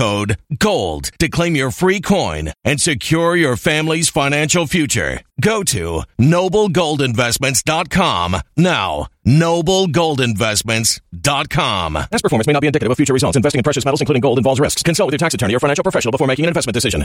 GOLD 0.00 1.10
to 1.18 1.28
claim 1.28 1.54
your 1.56 1.70
free 1.70 2.00
coin 2.00 2.52
and 2.64 2.80
secure 2.80 3.36
your 3.36 3.56
family's 3.56 4.08
financial 4.08 4.66
future. 4.66 5.20
Go 5.40 5.62
to 5.64 6.02
noblegoldinvestments.com 6.18 8.36
now. 8.56 9.08
Noblegoldinvestments.com. 9.26 11.94
Past 11.94 12.22
performance 12.22 12.46
may 12.46 12.54
not 12.54 12.60
be 12.60 12.66
indicative 12.66 12.90
of 12.90 12.96
future 12.96 13.12
results. 13.12 13.36
Investing 13.36 13.58
in 13.58 13.62
precious 13.62 13.84
metals, 13.84 14.00
including 14.00 14.22
gold, 14.22 14.38
involves 14.38 14.58
risks. 14.58 14.82
Consult 14.82 15.08
with 15.08 15.12
your 15.12 15.18
tax 15.18 15.34
attorney 15.34 15.54
or 15.54 15.60
financial 15.60 15.82
professional 15.82 16.12
before 16.12 16.26
making 16.26 16.46
an 16.46 16.48
investment 16.48 16.72
decision. 16.74 17.04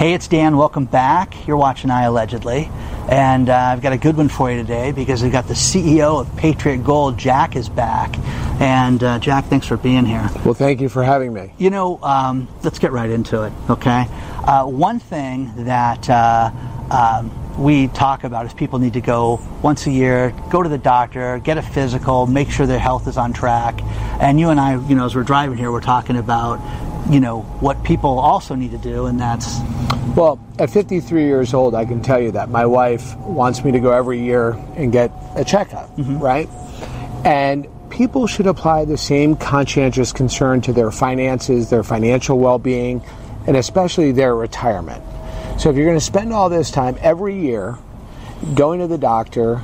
Hey, 0.00 0.14
it's 0.14 0.28
Dan. 0.28 0.56
Welcome 0.56 0.86
back. 0.86 1.46
You're 1.46 1.58
watching 1.58 1.90
I 1.90 2.04
Allegedly. 2.04 2.70
And 3.10 3.50
uh, 3.50 3.54
I've 3.54 3.82
got 3.82 3.92
a 3.92 3.98
good 3.98 4.16
one 4.16 4.30
for 4.30 4.50
you 4.50 4.56
today 4.56 4.92
because 4.92 5.22
we've 5.22 5.30
got 5.30 5.46
the 5.46 5.52
CEO 5.52 6.18
of 6.18 6.36
Patriot 6.38 6.78
Gold, 6.84 7.18
Jack, 7.18 7.54
is 7.54 7.68
back. 7.68 8.16
And 8.62 9.04
uh, 9.04 9.18
Jack, 9.18 9.44
thanks 9.44 9.66
for 9.66 9.76
being 9.76 10.06
here. 10.06 10.26
Well, 10.42 10.54
thank 10.54 10.80
you 10.80 10.88
for 10.88 11.04
having 11.04 11.34
me. 11.34 11.52
You 11.58 11.68
know, 11.68 12.02
um, 12.02 12.48
let's 12.62 12.78
get 12.78 12.92
right 12.92 13.10
into 13.10 13.42
it, 13.42 13.52
okay? 13.68 14.06
Uh, 14.42 14.64
one 14.64 15.00
thing 15.00 15.52
that 15.66 16.08
uh, 16.08 16.50
um, 16.90 17.62
we 17.62 17.88
talk 17.88 18.24
about 18.24 18.46
is 18.46 18.54
people 18.54 18.78
need 18.78 18.94
to 18.94 19.02
go 19.02 19.38
once 19.60 19.86
a 19.86 19.90
year, 19.90 20.34
go 20.48 20.62
to 20.62 20.70
the 20.70 20.78
doctor, 20.78 21.38
get 21.40 21.58
a 21.58 21.62
physical, 21.62 22.26
make 22.26 22.50
sure 22.50 22.64
their 22.64 22.78
health 22.78 23.06
is 23.06 23.18
on 23.18 23.34
track. 23.34 23.82
And 24.18 24.40
you 24.40 24.48
and 24.48 24.58
I, 24.58 24.82
you 24.88 24.94
know, 24.94 25.04
as 25.04 25.14
we're 25.14 25.24
driving 25.24 25.58
here, 25.58 25.70
we're 25.70 25.82
talking 25.82 26.16
about, 26.16 26.58
you 27.10 27.20
know, 27.20 27.42
what 27.60 27.84
people 27.84 28.18
also 28.18 28.54
need 28.54 28.70
to 28.70 28.78
do, 28.78 29.04
and 29.04 29.20
that's 29.20 29.58
Well, 30.20 30.38
at 30.58 30.68
53 30.68 31.24
years 31.24 31.54
old, 31.54 31.74
I 31.74 31.86
can 31.86 32.02
tell 32.02 32.20
you 32.20 32.32
that 32.32 32.50
my 32.50 32.66
wife 32.66 33.16
wants 33.16 33.64
me 33.64 33.72
to 33.72 33.80
go 33.80 33.90
every 33.90 34.20
year 34.20 34.50
and 34.76 34.92
get 34.92 35.10
a 35.34 35.46
checkup, 35.46 35.96
mm-hmm. 35.96 36.18
right? 36.18 36.46
And 37.24 37.66
people 37.88 38.26
should 38.26 38.46
apply 38.46 38.84
the 38.84 38.98
same 38.98 39.34
conscientious 39.34 40.12
concern 40.12 40.60
to 40.60 40.74
their 40.74 40.90
finances, 40.90 41.70
their 41.70 41.82
financial 41.82 42.38
well 42.38 42.58
being, 42.58 43.02
and 43.46 43.56
especially 43.56 44.12
their 44.12 44.36
retirement. 44.36 45.02
So 45.58 45.70
if 45.70 45.76
you're 45.76 45.86
going 45.86 45.98
to 45.98 46.04
spend 46.04 46.34
all 46.34 46.50
this 46.50 46.70
time 46.70 46.98
every 47.00 47.40
year 47.40 47.78
going 48.54 48.80
to 48.80 48.88
the 48.88 48.98
doctor, 48.98 49.62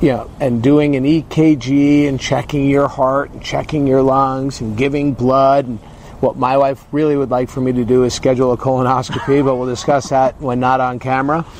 you 0.00 0.08
know, 0.08 0.30
and 0.40 0.62
doing 0.62 0.96
an 0.96 1.04
EKG 1.04 2.08
and 2.08 2.18
checking 2.18 2.70
your 2.70 2.88
heart 2.88 3.32
and 3.32 3.42
checking 3.42 3.86
your 3.86 4.00
lungs 4.00 4.62
and 4.62 4.74
giving 4.74 5.12
blood 5.12 5.66
and 5.66 5.78
what 6.20 6.36
my 6.36 6.56
wife 6.56 6.84
really 6.92 7.16
would 7.16 7.30
like 7.30 7.48
for 7.48 7.60
me 7.60 7.72
to 7.72 7.84
do 7.84 8.04
is 8.04 8.14
schedule 8.14 8.52
a 8.52 8.56
colonoscopy, 8.56 9.44
but 9.44 9.56
we'll 9.56 9.68
discuss 9.68 10.08
that 10.10 10.40
when 10.40 10.60
not 10.60 10.80
on 10.80 10.98
camera. 10.98 11.44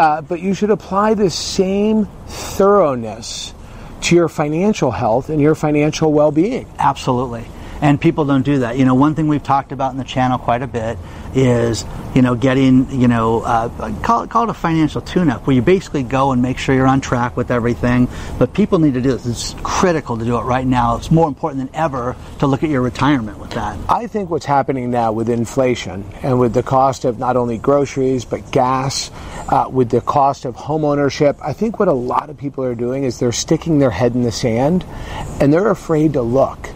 Uh, 0.00 0.20
but 0.20 0.40
you 0.40 0.54
should 0.54 0.70
apply 0.70 1.14
the 1.14 1.30
same 1.30 2.06
thoroughness 2.26 3.54
to 4.00 4.14
your 4.14 4.28
financial 4.28 4.90
health 4.90 5.28
and 5.28 5.40
your 5.40 5.54
financial 5.54 6.12
well 6.12 6.32
being. 6.32 6.66
Absolutely. 6.78 7.44
And 7.80 8.00
people 8.00 8.24
don't 8.24 8.42
do 8.42 8.58
that. 8.60 8.76
You 8.76 8.84
know, 8.84 8.94
one 8.94 9.14
thing 9.14 9.28
we've 9.28 9.42
talked 9.42 9.72
about 9.72 9.92
in 9.92 9.98
the 9.98 10.04
channel 10.04 10.38
quite 10.38 10.62
a 10.62 10.66
bit 10.66 10.98
is, 11.34 11.84
you 12.14 12.22
know, 12.22 12.34
getting, 12.34 12.90
you 13.00 13.08
know, 13.08 13.40
uh, 13.40 13.68
call, 14.02 14.24
it, 14.24 14.30
call 14.30 14.44
it 14.44 14.50
a 14.50 14.54
financial 14.54 15.00
tune 15.00 15.30
up, 15.30 15.46
where 15.46 15.54
you 15.54 15.62
basically 15.62 16.02
go 16.02 16.32
and 16.32 16.42
make 16.42 16.58
sure 16.58 16.74
you're 16.74 16.86
on 16.86 17.00
track 17.00 17.36
with 17.36 17.50
everything. 17.50 18.08
But 18.38 18.52
people 18.52 18.78
need 18.78 18.94
to 18.94 19.00
do 19.00 19.12
this. 19.12 19.26
It's 19.26 19.54
critical 19.62 20.18
to 20.18 20.24
do 20.24 20.36
it 20.36 20.42
right 20.42 20.66
now. 20.66 20.96
It's 20.96 21.10
more 21.10 21.28
important 21.28 21.66
than 21.66 21.80
ever 21.80 22.16
to 22.40 22.46
look 22.46 22.62
at 22.62 22.70
your 22.70 22.82
retirement 22.82 23.38
with 23.38 23.50
that. 23.52 23.78
I 23.88 24.06
think 24.06 24.30
what's 24.30 24.46
happening 24.46 24.90
now 24.90 25.12
with 25.12 25.28
inflation 25.28 26.04
and 26.22 26.38
with 26.38 26.52
the 26.52 26.62
cost 26.62 27.04
of 27.04 27.18
not 27.18 27.36
only 27.36 27.58
groceries 27.58 28.24
but 28.24 28.50
gas, 28.50 29.10
uh, 29.48 29.68
with 29.70 29.90
the 29.90 30.00
cost 30.00 30.44
of 30.44 30.54
home 30.54 30.84
ownership, 30.84 31.36
I 31.42 31.52
think 31.52 31.78
what 31.78 31.88
a 31.88 31.92
lot 31.92 32.30
of 32.30 32.36
people 32.36 32.64
are 32.64 32.74
doing 32.74 33.04
is 33.04 33.18
they're 33.18 33.32
sticking 33.32 33.78
their 33.78 33.90
head 33.90 34.14
in 34.14 34.22
the 34.22 34.32
sand 34.32 34.84
and 35.40 35.52
they're 35.52 35.70
afraid 35.70 36.12
to 36.14 36.22
look. 36.22 36.70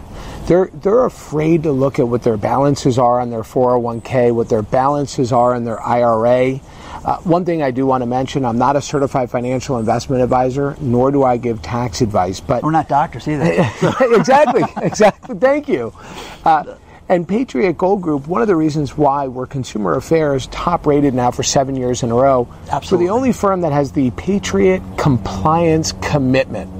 They're, 0.47 0.69
they're 0.73 1.05
afraid 1.05 1.63
to 1.63 1.71
look 1.71 1.97
at 1.97 2.07
what 2.07 2.21
their 2.21 2.37
balances 2.37 2.99
are 2.99 3.19
on 3.19 3.31
their 3.31 3.41
401k, 3.41 4.33
what 4.33 4.47
their 4.47 4.61
balances 4.61 5.31
are 5.31 5.55
in 5.55 5.63
their 5.65 5.81
IRA. 5.81 6.59
Uh, 7.03 7.17
one 7.19 7.45
thing 7.45 7.63
I 7.63 7.71
do 7.71 7.85
want 7.85 8.01
to 8.03 8.05
mention 8.05 8.45
I'm 8.45 8.57
not 8.57 8.75
a 8.75 8.81
certified 8.81 9.31
financial 9.31 9.77
investment 9.79 10.21
advisor, 10.21 10.75
nor 10.79 11.09
do 11.11 11.23
I 11.23 11.37
give 11.37 11.61
tax 11.61 12.01
advice. 12.01 12.39
But 12.39 12.61
We're 12.63 12.71
not 12.71 12.87
doctors 12.87 13.27
either. 13.27 13.43
exactly, 14.01 14.63
exactly. 14.83 15.35
Thank 15.37 15.67
you. 15.67 15.93
Uh, 16.43 16.75
And 17.07 17.27
Patriot 17.27 17.77
Gold 17.77 18.01
Group, 18.01 18.27
one 18.27 18.41
of 18.41 18.47
the 18.47 18.55
reasons 18.55 18.97
why 18.97 19.27
we're 19.27 19.45
Consumer 19.45 19.95
Affairs 19.95 20.47
top 20.47 20.87
rated 20.87 21.13
now 21.13 21.29
for 21.29 21.43
seven 21.43 21.75
years 21.75 22.01
in 22.01 22.09
a 22.11 22.15
row, 22.15 22.47
Absolutely. 22.71 23.05
we're 23.05 23.11
the 23.11 23.15
only 23.15 23.31
firm 23.31 23.61
that 23.61 23.71
has 23.71 23.91
the 23.91 24.09
Patriot 24.11 24.81
Compliance 24.97 25.91
Commitment, 26.01 26.71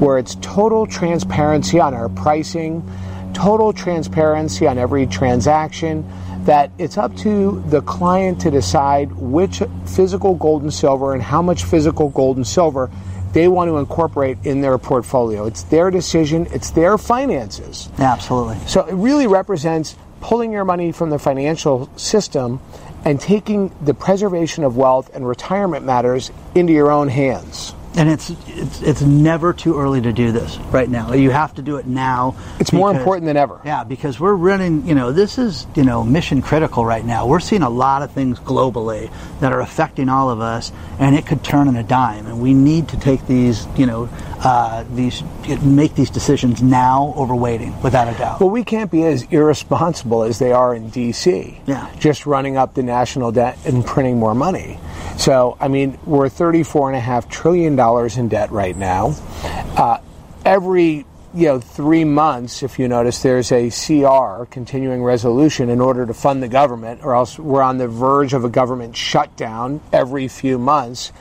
where 0.00 0.18
it's 0.18 0.36
total 0.36 0.86
transparency 0.86 1.80
on 1.80 1.94
our 1.94 2.08
pricing, 2.08 2.88
total 3.34 3.72
transparency 3.72 4.66
on 4.66 4.78
every 4.78 5.06
transaction, 5.06 6.08
that 6.44 6.70
it's 6.78 6.96
up 6.96 7.14
to 7.16 7.62
the 7.68 7.82
client 7.82 8.40
to 8.40 8.50
decide 8.50 9.12
which 9.12 9.62
physical 9.86 10.34
gold 10.34 10.62
and 10.62 10.72
silver 10.72 11.12
and 11.12 11.22
how 11.22 11.42
much 11.42 11.64
physical 11.64 12.08
gold 12.10 12.36
and 12.36 12.46
silver 12.46 12.90
they 13.32 13.48
want 13.48 13.68
to 13.68 13.76
incorporate 13.76 14.38
in 14.44 14.60
their 14.60 14.78
portfolio. 14.78 15.46
It's 15.46 15.64
their 15.64 15.90
decision, 15.90 16.46
it's 16.50 16.70
their 16.70 16.96
finances. 16.96 17.90
Absolutely. 17.98 18.58
So 18.66 18.86
it 18.86 18.94
really 18.94 19.26
represents 19.26 19.96
pulling 20.20 20.52
your 20.52 20.64
money 20.64 20.92
from 20.92 21.10
the 21.10 21.18
financial 21.18 21.90
system 21.96 22.60
and 23.04 23.20
taking 23.20 23.74
the 23.82 23.94
preservation 23.94 24.64
of 24.64 24.76
wealth 24.76 25.10
and 25.14 25.26
retirement 25.26 25.84
matters 25.84 26.30
into 26.54 26.72
your 26.72 26.90
own 26.90 27.08
hands. 27.08 27.74
And 27.98 28.08
it's, 28.08 28.30
it's 28.46 28.80
it's 28.80 29.02
never 29.02 29.52
too 29.52 29.76
early 29.76 30.00
to 30.00 30.12
do 30.12 30.30
this 30.30 30.56
right 30.70 30.88
now. 30.88 31.14
You 31.14 31.30
have 31.30 31.52
to 31.56 31.62
do 31.62 31.78
it 31.78 31.86
now. 31.86 32.36
It's 32.60 32.72
more 32.72 32.92
important 32.92 33.26
than 33.26 33.36
ever. 33.36 33.60
Yeah, 33.64 33.82
because 33.82 34.20
we're 34.20 34.34
running, 34.34 34.86
you 34.86 34.94
know, 34.94 35.10
this 35.10 35.36
is, 35.36 35.66
you 35.74 35.82
know, 35.82 36.04
mission 36.04 36.40
critical 36.40 36.84
right 36.84 37.04
now. 37.04 37.26
We're 37.26 37.40
seeing 37.40 37.62
a 37.62 37.68
lot 37.68 38.02
of 38.02 38.12
things 38.12 38.38
globally 38.38 39.10
that 39.40 39.52
are 39.52 39.60
affecting 39.60 40.08
all 40.08 40.30
of 40.30 40.40
us, 40.40 40.70
and 41.00 41.16
it 41.16 41.26
could 41.26 41.42
turn 41.42 41.66
on 41.66 41.74
a 41.74 41.82
dime. 41.82 42.26
And 42.26 42.40
we 42.40 42.54
need 42.54 42.86
to 42.90 43.00
take 43.00 43.26
these, 43.26 43.66
you 43.76 43.86
know, 43.86 44.08
uh, 44.40 44.84
these, 44.94 45.22
make 45.62 45.94
these 45.94 46.10
decisions 46.10 46.62
now 46.62 47.12
over 47.16 47.34
waiting, 47.34 47.80
without 47.82 48.12
a 48.12 48.16
doubt. 48.16 48.40
Well, 48.40 48.50
we 48.50 48.64
can't 48.64 48.90
be 48.90 49.04
as 49.04 49.24
irresponsible 49.24 50.22
as 50.22 50.38
they 50.38 50.52
are 50.52 50.74
in 50.74 50.90
D.C. 50.90 51.60
Yeah. 51.66 51.90
Just 51.98 52.26
running 52.26 52.56
up 52.56 52.74
the 52.74 52.82
national 52.82 53.32
debt 53.32 53.58
and 53.64 53.84
printing 53.84 54.18
more 54.18 54.34
money. 54.34 54.78
So, 55.16 55.56
I 55.60 55.68
mean, 55.68 55.98
we're 56.04 56.28
$34.5 56.28 57.28
trillion 57.28 57.78
in 58.18 58.28
debt 58.28 58.50
right 58.50 58.76
now. 58.76 59.16
Uh, 59.76 59.98
every 60.44 61.04
you 61.34 61.46
know, 61.46 61.60
three 61.60 62.04
months, 62.04 62.62
if 62.62 62.78
you 62.78 62.88
notice, 62.88 63.22
there's 63.22 63.52
a 63.52 63.70
CR, 63.70 64.44
continuing 64.46 65.04
resolution, 65.04 65.68
in 65.68 65.80
order 65.80 66.06
to 66.06 66.14
fund 66.14 66.42
the 66.42 66.48
government, 66.48 67.04
or 67.04 67.14
else 67.14 67.38
we're 67.38 67.62
on 67.62 67.78
the 67.78 67.88
verge 67.88 68.32
of 68.32 68.44
a 68.44 68.48
government 68.48 68.96
shutdown 68.96 69.80
every 69.92 70.26
few 70.28 70.58
months. 70.58 71.12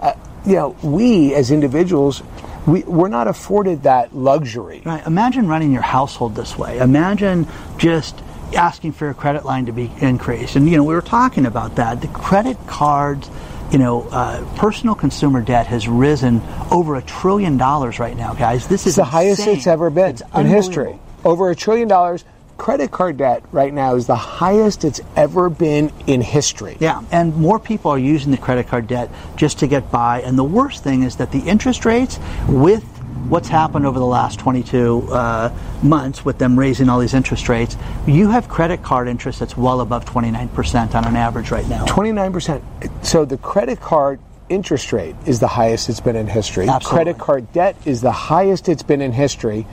Uh, 0.00 0.12
you 0.46 0.54
know, 0.54 0.76
we 0.82 1.34
as 1.34 1.50
individuals, 1.50 2.22
we, 2.66 2.82
we're 2.82 3.08
not 3.08 3.28
afforded 3.28 3.84
that 3.84 4.14
luxury. 4.14 4.82
Right. 4.84 5.06
Imagine 5.06 5.46
running 5.48 5.72
your 5.72 5.82
household 5.82 6.34
this 6.34 6.58
way. 6.58 6.78
Imagine 6.78 7.46
just 7.78 8.20
asking 8.54 8.92
for 8.92 9.06
your 9.06 9.14
credit 9.14 9.44
line 9.44 9.66
to 9.66 9.72
be 9.72 9.90
increased. 10.00 10.56
And 10.56 10.68
you 10.68 10.76
know, 10.76 10.84
we 10.84 10.94
were 10.94 11.02
talking 11.02 11.46
about 11.46 11.76
that. 11.76 12.00
The 12.00 12.08
credit 12.08 12.56
cards, 12.66 13.30
you 13.70 13.78
know, 13.78 14.02
uh, 14.10 14.44
personal 14.56 14.94
consumer 14.94 15.42
debt 15.42 15.66
has 15.68 15.88
risen 15.88 16.42
over 16.70 16.96
a 16.96 17.02
trillion 17.02 17.56
dollars 17.56 17.98
right 17.98 18.16
now, 18.16 18.34
guys. 18.34 18.66
This 18.66 18.82
is 18.82 18.88
It's 18.88 18.96
the 18.96 19.04
highest 19.04 19.46
it's 19.46 19.66
ever 19.66 19.90
been 19.90 20.10
It's 20.10 20.22
in 20.34 20.46
history. 20.46 20.98
Over 21.24 21.50
a 21.50 21.56
trillion 21.56 21.88
dollars. 21.88 22.24
Credit 22.58 22.90
card 22.90 23.18
debt 23.18 23.44
right 23.52 23.72
now 23.72 23.94
is 23.96 24.06
the 24.06 24.16
highest 24.16 24.84
it's 24.84 25.00
ever 25.14 25.50
been 25.50 25.92
in 26.06 26.20
history. 26.20 26.76
Yeah, 26.80 27.02
and 27.12 27.36
more 27.36 27.58
people 27.58 27.90
are 27.90 27.98
using 27.98 28.30
the 28.30 28.38
credit 28.38 28.68
card 28.68 28.86
debt 28.86 29.10
just 29.36 29.58
to 29.58 29.66
get 29.66 29.90
by. 29.90 30.22
And 30.22 30.38
the 30.38 30.44
worst 30.44 30.82
thing 30.82 31.02
is 31.02 31.16
that 31.16 31.32
the 31.32 31.40
interest 31.40 31.84
rates, 31.84 32.18
with 32.48 32.82
what's 33.28 33.48
happened 33.48 33.84
over 33.86 33.98
the 33.98 34.06
last 34.06 34.38
22 34.38 35.08
uh, 35.12 35.54
months, 35.82 36.24
with 36.24 36.38
them 36.38 36.58
raising 36.58 36.88
all 36.88 36.98
these 36.98 37.14
interest 37.14 37.48
rates, 37.48 37.76
you 38.06 38.30
have 38.30 38.48
credit 38.48 38.82
card 38.82 39.08
interest 39.08 39.40
that's 39.40 39.56
well 39.56 39.80
above 39.80 40.04
29% 40.06 40.94
on 40.94 41.04
an 41.04 41.16
average 41.16 41.50
right 41.50 41.68
now. 41.68 41.84
29%. 41.84 43.04
So 43.04 43.24
the 43.24 43.36
credit 43.36 43.80
card 43.80 44.18
interest 44.48 44.92
rate 44.92 45.16
is 45.26 45.40
the 45.40 45.48
highest 45.48 45.88
it's 45.88 46.00
been 46.00 46.16
in 46.16 46.26
history. 46.26 46.68
Absolutely. 46.68 47.04
Credit 47.04 47.18
card 47.18 47.52
debt 47.52 47.76
is 47.84 48.00
the 48.00 48.12
highest 48.12 48.68
it's 48.68 48.82
been 48.82 49.02
in 49.02 49.12
history. 49.12 49.66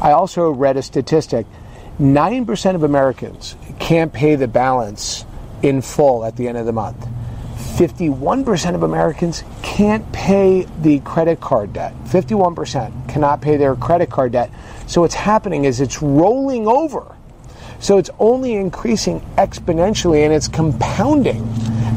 I 0.00 0.12
also 0.12 0.50
read 0.50 0.76
a 0.76 0.82
statistic 0.82 1.46
9% 2.00 2.74
of 2.74 2.82
Americans 2.82 3.56
can't 3.78 4.10
pay 4.10 4.34
the 4.34 4.48
balance 4.48 5.26
in 5.62 5.82
full 5.82 6.24
at 6.24 6.34
the 6.36 6.48
end 6.48 6.56
of 6.56 6.64
the 6.64 6.72
month. 6.72 7.06
51% 7.76 8.74
of 8.74 8.82
Americans 8.82 9.44
can't 9.62 10.10
pay 10.10 10.66
the 10.80 11.00
credit 11.00 11.40
card 11.40 11.74
debt. 11.74 11.92
51% 12.06 13.08
cannot 13.08 13.42
pay 13.42 13.58
their 13.58 13.76
credit 13.76 14.08
card 14.08 14.32
debt. 14.32 14.50
So 14.86 15.02
what's 15.02 15.14
happening 15.14 15.66
is 15.66 15.82
it's 15.82 16.00
rolling 16.00 16.66
over. 16.66 17.14
So 17.80 17.98
it's 17.98 18.10
only 18.18 18.54
increasing 18.54 19.20
exponentially 19.36 20.24
and 20.24 20.32
it's 20.32 20.48
compounding 20.48 21.46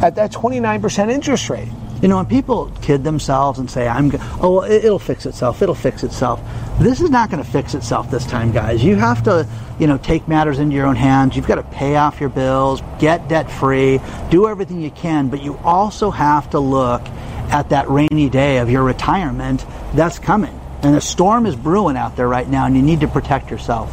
at 0.01 0.15
that 0.15 0.33
29% 0.33 1.11
interest 1.11 1.49
rate. 1.49 1.69
You 2.03 2.09
know, 2.09 2.17
when 2.17 2.25
people 2.25 2.69
kid 2.81 3.05
themselves 3.05 3.59
and 3.59 3.71
say, 3.71 3.87
"I'm, 3.87 4.11
oh, 4.41 4.61
it'll 4.65 4.99
fix 4.99 5.25
itself. 5.25 5.61
It'll 5.61 5.73
fix 5.73 6.03
itself." 6.03 6.41
This 6.77 6.99
is 6.99 7.09
not 7.09 7.31
going 7.31 7.41
to 7.41 7.49
fix 7.49 7.75
itself 7.75 8.11
this 8.11 8.25
time, 8.25 8.51
guys. 8.51 8.83
You 8.83 8.97
have 8.97 9.23
to, 9.23 9.47
you 9.79 9.87
know, 9.87 9.97
take 9.97 10.27
matters 10.27 10.59
into 10.59 10.75
your 10.75 10.85
own 10.85 10.97
hands. 10.97 11.37
You've 11.37 11.47
got 11.47 11.55
to 11.55 11.63
pay 11.63 11.95
off 11.95 12.19
your 12.19 12.27
bills, 12.27 12.81
get 12.99 13.29
debt 13.29 13.49
free, 13.49 14.01
do 14.29 14.49
everything 14.49 14.81
you 14.81 14.91
can, 14.91 15.29
but 15.29 15.41
you 15.41 15.57
also 15.63 16.11
have 16.11 16.49
to 16.49 16.59
look 16.59 17.07
at 17.51 17.69
that 17.69 17.89
rainy 17.89 18.29
day 18.29 18.57
of 18.57 18.69
your 18.69 18.83
retirement 18.83 19.65
that's 19.93 20.19
coming. 20.19 20.59
And 20.81 20.97
a 20.97 21.01
storm 21.01 21.45
is 21.45 21.55
brewing 21.55 21.95
out 21.95 22.17
there 22.17 22.27
right 22.27 22.49
now, 22.49 22.65
and 22.65 22.75
you 22.75 22.81
need 22.81 22.99
to 22.99 23.07
protect 23.07 23.49
yourself. 23.49 23.89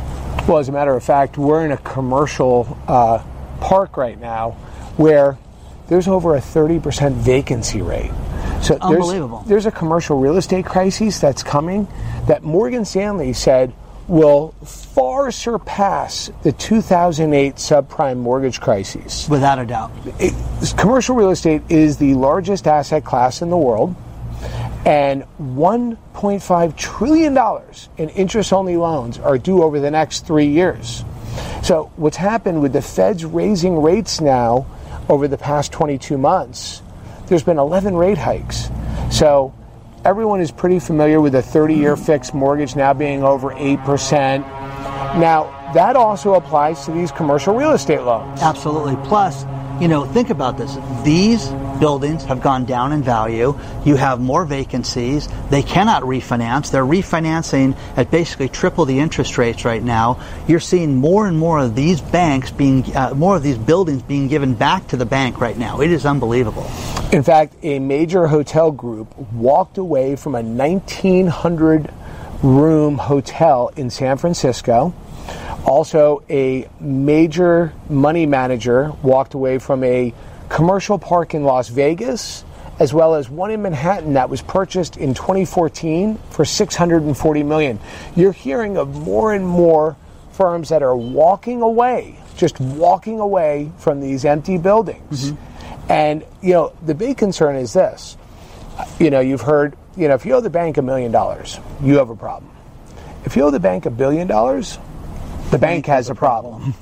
Well, 0.49 0.59
as 0.59 0.69
a 0.69 0.73
matter 0.73 0.97
of 0.97 1.05
fact, 1.05 1.39
we're 1.39 1.65
in 1.65 1.71
a 1.71 1.77
commercial 1.77 2.77
uh, 2.89 3.23
park 3.61 3.97
right 3.97 4.19
now 4.19 4.57
where 4.97 5.39
there's 5.91 6.09
over 6.09 6.37
a 6.37 6.41
30% 6.41 7.13
vacancy 7.15 7.83
rate. 7.83 8.13
So 8.63 8.75
there's- 8.75 8.81
Unbelievable. 8.81 9.43
There's, 9.45 9.67
a 9.67 9.73
commercial 9.73 10.19
real 10.19 10.37
estate 10.37 10.65
crisis 10.65 11.19
that's 11.19 11.43
coming 11.43 11.89
that 12.27 12.43
Morgan 12.45 12.85
Stanley 12.85 13.33
said 13.33 13.73
will 14.07 14.55
far 14.65 15.31
surpass 15.31 16.31
the 16.43 16.53
2008 16.53 17.57
subprime 17.57 18.19
mortgage 18.19 18.61
crisis. 18.61 19.29
Without 19.29 19.59
a 19.59 19.67
doubt. 19.67 19.91
It- 20.21 20.33
commercial 20.77 21.17
real 21.17 21.31
estate 21.31 21.63
is 21.69 21.97
the 21.97 22.15
largest 22.15 22.67
asset 22.69 23.05
class 23.05 23.43
in 23.43 23.51
the 23.51 23.57
world, 23.59 23.95
and 24.87 25.25
$1.5 25.43 26.77
trillion 26.77 27.37
in 27.99 28.09
interest 28.11 28.53
only 28.53 28.77
loans 28.77 29.19
are 29.19 29.39
due 29.39 29.63
over 29.63 29.81
the 29.81 29.91
next 29.91 30.25
three 30.27 30.47
years. 30.47 31.05
So, 31.63 31.91
what's 31.97 32.17
happened 32.17 32.63
with 32.63 32.73
the 32.73 32.83
feds 32.83 33.25
raising 33.25 33.83
rates 33.83 34.21
now 34.21 34.67
over 35.09 35.29
the 35.29 35.39
past 35.39 35.73
22 35.73 36.19
months, 36.19 36.83
there's 37.27 37.43
been 37.43 37.59
11 37.59 37.95
rate 37.97 38.19
hikes. 38.19 38.71
So, 39.11 39.55
everyone 40.05 40.41
is 40.41 40.51
pretty 40.51 40.79
familiar 40.79 41.21
with 41.21 41.33
the 41.33 41.43
30 41.43 41.75
year 41.75 41.97
fixed 41.97 42.35
mortgage 42.35 42.77
now 42.77 42.93
being 42.93 43.23
over 43.23 43.51
8%. 43.51 44.41
Now, 45.19 45.73
that 45.75 45.97
also 45.97 46.35
applies 46.35 46.85
to 46.85 46.93
these 46.93 47.13
commercial 47.13 47.55
real 47.55 47.73
estate 47.73 48.03
loans. 48.03 48.41
Absolutely. 48.41 48.97
Plus, 49.09 49.45
you 49.81 49.89
know, 49.89 50.05
think 50.05 50.31
about 50.31 50.59
this. 50.59 50.77
These 51.05 51.49
buildings 51.81 52.23
have 52.25 52.41
gone 52.41 52.67
down 52.67 52.93
in 52.93 53.03
value. 53.03 53.59
You 53.85 53.97
have 53.97 54.21
more 54.21 54.45
vacancies. 54.45 55.29
They 55.49 55.63
cannot 55.63 56.03
refinance. 56.03 56.71
They're 56.71 56.85
refinancing 56.85 57.77
at 57.97 58.11
basically 58.11 58.49
triple 58.49 58.85
the 58.85 59.01
interest 59.01 59.39
rates 59.39 59.65
right 59.65 59.83
now. 59.83 60.23
You're 60.47 60.61
seeing 60.61 60.95
more 60.95 61.27
and 61.27 61.39
more 61.39 61.59
of 61.59 61.75
these 61.75 62.01
banks 62.01 62.51
being, 62.51 62.85
uh, 62.95 63.15
more 63.15 63.37
of 63.37 63.43
these 63.43 63.59
buildings 63.59 64.03
being 64.03 64.29
given 64.29 64.55
back 64.55 64.87
to 64.89 64.97
the 64.97 65.07
bank 65.07 65.41
right 65.41 65.57
now. 65.57 65.81
It 65.81 65.91
is 65.91 66.07
unbelievable. 66.07 66.71
In 67.13 67.23
fact, 67.23 67.55
a 67.63 67.79
major 67.81 68.29
hotel 68.29 68.71
group 68.71 69.17
walked 69.33 69.79
away 69.79 70.15
from 70.15 70.35
a 70.35 70.43
1,900 70.43 71.93
room 72.43 72.99
hotel 72.99 73.71
in 73.77 73.91
San 73.91 74.17
Francisco. 74.17 74.95
Also, 75.65 76.23
a 76.31 76.69
major 76.79 77.73
money 77.89 78.27
manager 78.27 78.93
walked 79.03 79.35
away 79.35 79.59
from 79.59 79.85
a 79.85 80.15
commercial 80.51 80.99
park 80.99 81.33
in 81.33 81.45
Las 81.45 81.69
Vegas, 81.69 82.45
as 82.79 82.93
well 82.93 83.15
as 83.15 83.31
one 83.31 83.51
in 83.51 83.63
Manhattan 83.63 84.15
that 84.15 84.29
was 84.29 84.43
purchased 84.43 84.99
in 84.99 85.15
2014 85.15 86.17
for 86.31 86.45
640 86.45 87.43
million. 87.45 87.79
You're 88.15 88.33
hearing 88.33 88.77
of 88.77 88.95
more 88.95 89.33
and 89.33 89.47
more 89.47 89.97
firms 90.33 90.69
that 90.69 90.83
are 90.83 90.97
walking 90.97 91.63
away, 91.63 92.19
just 92.37 92.61
walking 92.61 93.21
away 93.21 93.71
from 93.79 94.01
these 94.01 94.25
empty 94.25 94.59
buildings. 94.59 95.31
Mm-hmm. 95.31 95.93
And 95.93 96.25
you 96.43 96.53
know, 96.53 96.73
the 96.85 96.95
big 96.95 97.17
concern 97.17 97.57
is 97.57 97.73
this. 97.73 98.17
You 98.99 99.11
know, 99.11 99.21
you've 99.21 99.43
heard, 99.43 99.77
you 99.97 100.09
know, 100.09 100.15
if 100.15 100.25
you 100.25 100.35
owe 100.35 100.41
the 100.41 100.51
bank 100.51 100.79
a 100.79 100.83
million 100.83 101.13
dollars, 101.13 101.59
you 101.83 101.99
have 101.99 102.11
a 102.11 102.17
problem. 102.17 102.51
If 103.25 103.37
you 103.37 103.43
owe 103.43 103.51
the 103.51 103.61
bank 103.61 103.87
a 103.87 103.91
billion 103.91 104.27
dollars, 104.27 104.79
the 105.51 105.59
bank 105.59 105.87
has 105.87 106.09
a 106.11 106.15
problem. 106.15 106.75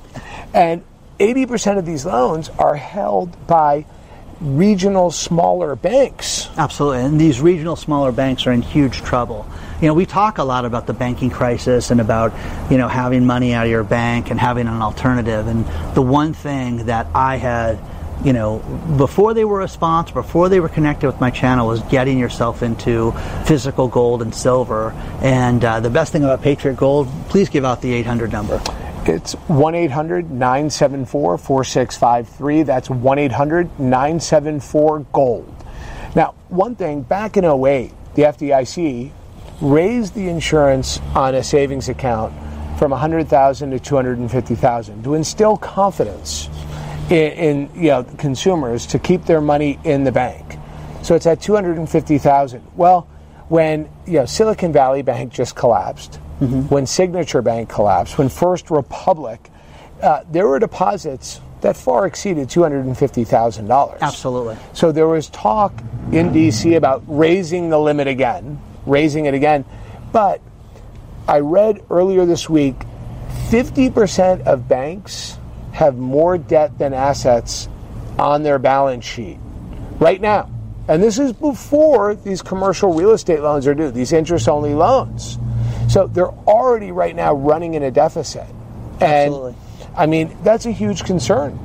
And 0.54 0.84
80% 1.18 1.78
of 1.78 1.86
these 1.86 2.04
loans 2.06 2.48
are 2.58 2.74
held 2.74 3.46
by 3.46 3.84
regional 4.40 5.10
smaller 5.10 5.74
banks. 5.74 6.48
Absolutely. 6.56 7.02
And 7.02 7.20
these 7.20 7.40
regional 7.40 7.76
smaller 7.76 8.12
banks 8.12 8.46
are 8.46 8.52
in 8.52 8.62
huge 8.62 9.02
trouble. 9.02 9.46
you 9.80 9.88
know, 9.88 9.94
we 9.94 10.06
talk 10.06 10.38
a 10.38 10.44
lot 10.44 10.64
about 10.64 10.86
the 10.86 10.92
banking 10.92 11.30
crisis 11.30 11.90
and 11.90 12.00
about, 12.00 12.32
you 12.70 12.78
know, 12.78 12.88
having 12.88 13.26
money 13.26 13.52
out 13.52 13.66
of 13.66 13.70
your 13.70 13.84
bank 13.84 14.30
and 14.30 14.38
having 14.38 14.68
an 14.68 14.80
alternative. 14.80 15.48
And 15.48 15.66
the 15.94 16.02
one 16.02 16.34
thing 16.34 16.86
that 16.86 17.08
I 17.14 17.36
had 17.36 17.78
you 18.24 18.32
know, 18.32 18.58
before 18.96 19.32
they 19.32 19.44
were 19.44 19.60
a 19.60 19.68
sponsor, 19.68 20.12
before 20.12 20.48
they 20.48 20.58
were 20.58 20.68
connected 20.68 21.06
with 21.06 21.20
my 21.20 21.30
channel, 21.30 21.68
was 21.68 21.82
getting 21.84 22.18
yourself 22.18 22.64
into 22.64 23.12
physical 23.46 23.86
gold 23.86 24.22
and 24.22 24.34
silver. 24.34 24.90
And 25.22 25.64
uh, 25.64 25.78
the 25.78 25.90
best 25.90 26.10
thing 26.10 26.24
about 26.24 26.42
Patriot 26.42 26.76
Gold, 26.76 27.08
please 27.28 27.48
give 27.48 27.64
out 27.64 27.80
the 27.80 27.92
800 27.92 28.32
number. 28.32 28.60
It's 29.08 29.32
1 29.32 29.74
800 29.74 30.30
974 30.30 31.38
4653. 31.38 32.62
That's 32.62 32.90
1 32.90 33.18
800 33.18 33.80
974 33.80 35.00
Gold. 35.12 35.64
Now, 36.14 36.34
one 36.48 36.76
thing, 36.76 37.02
back 37.02 37.36
in 37.38 37.44
08, 37.44 37.92
the 38.14 38.22
FDIC 38.22 39.10
raised 39.62 40.14
the 40.14 40.28
insurance 40.28 41.00
on 41.14 41.34
a 41.34 41.42
savings 41.42 41.88
account 41.88 42.34
from 42.78 42.90
100,000 42.90 43.70
to 43.70 43.80
250,000 43.80 45.02
to 45.02 45.14
instill 45.14 45.56
confidence 45.56 46.48
in, 47.10 47.32
in 47.32 47.70
you 47.74 47.88
know, 47.88 48.04
consumers 48.04 48.86
to 48.86 48.98
keep 48.98 49.24
their 49.24 49.40
money 49.40 49.78
in 49.84 50.04
the 50.04 50.12
bank. 50.12 50.58
So 51.02 51.14
it's 51.14 51.26
at 51.26 51.40
250,000. 51.40 52.62
Well, 52.76 53.08
when 53.48 53.88
you 54.06 54.14
know, 54.14 54.26
Silicon 54.26 54.72
Valley 54.72 55.02
Bank 55.02 55.32
just 55.32 55.56
collapsed, 55.56 56.20
mm-hmm. 56.40 56.62
when 56.68 56.86
Signature 56.86 57.42
Bank 57.42 57.68
collapsed, 57.68 58.18
when 58.18 58.28
First 58.28 58.70
Republic, 58.70 59.50
uh, 60.02 60.24
there 60.30 60.46
were 60.46 60.58
deposits 60.58 61.40
that 61.60 61.76
far 61.76 62.06
exceeded 62.06 62.48
$250,000. 62.48 64.00
Absolutely. 64.00 64.56
So 64.72 64.92
there 64.92 65.08
was 65.08 65.28
talk 65.30 65.72
in 66.12 66.30
DC 66.30 66.76
about 66.76 67.02
raising 67.06 67.70
the 67.70 67.78
limit 67.78 68.06
again, 68.06 68.60
raising 68.86 69.26
it 69.26 69.34
again. 69.34 69.64
But 70.12 70.40
I 71.26 71.40
read 71.40 71.84
earlier 71.90 72.24
this 72.24 72.48
week 72.48 72.76
50% 73.50 74.46
of 74.46 74.68
banks 74.68 75.38
have 75.72 75.96
more 75.96 76.38
debt 76.38 76.78
than 76.78 76.94
assets 76.94 77.68
on 78.18 78.42
their 78.42 78.58
balance 78.58 79.04
sheet 79.04 79.38
right 79.98 80.20
now. 80.20 80.50
And 80.88 81.02
this 81.02 81.18
is 81.18 81.32
before 81.32 82.14
these 82.14 82.40
commercial 82.40 82.94
real 82.94 83.12
estate 83.12 83.40
loans 83.40 83.66
are 83.66 83.74
due, 83.74 83.90
these 83.90 84.12
interest 84.12 84.48
only 84.48 84.74
loans. 84.74 85.38
So 85.88 86.06
they're 86.06 86.28
already 86.28 86.92
right 86.92 87.16
now 87.16 87.34
running 87.34 87.74
in 87.74 87.82
a 87.82 87.90
deficit. 87.90 88.46
And 89.00 89.32
Absolutely. 89.34 89.54
I 89.96 90.06
mean, 90.06 90.36
that's 90.42 90.66
a 90.66 90.70
huge 90.70 91.04
concern. 91.04 91.58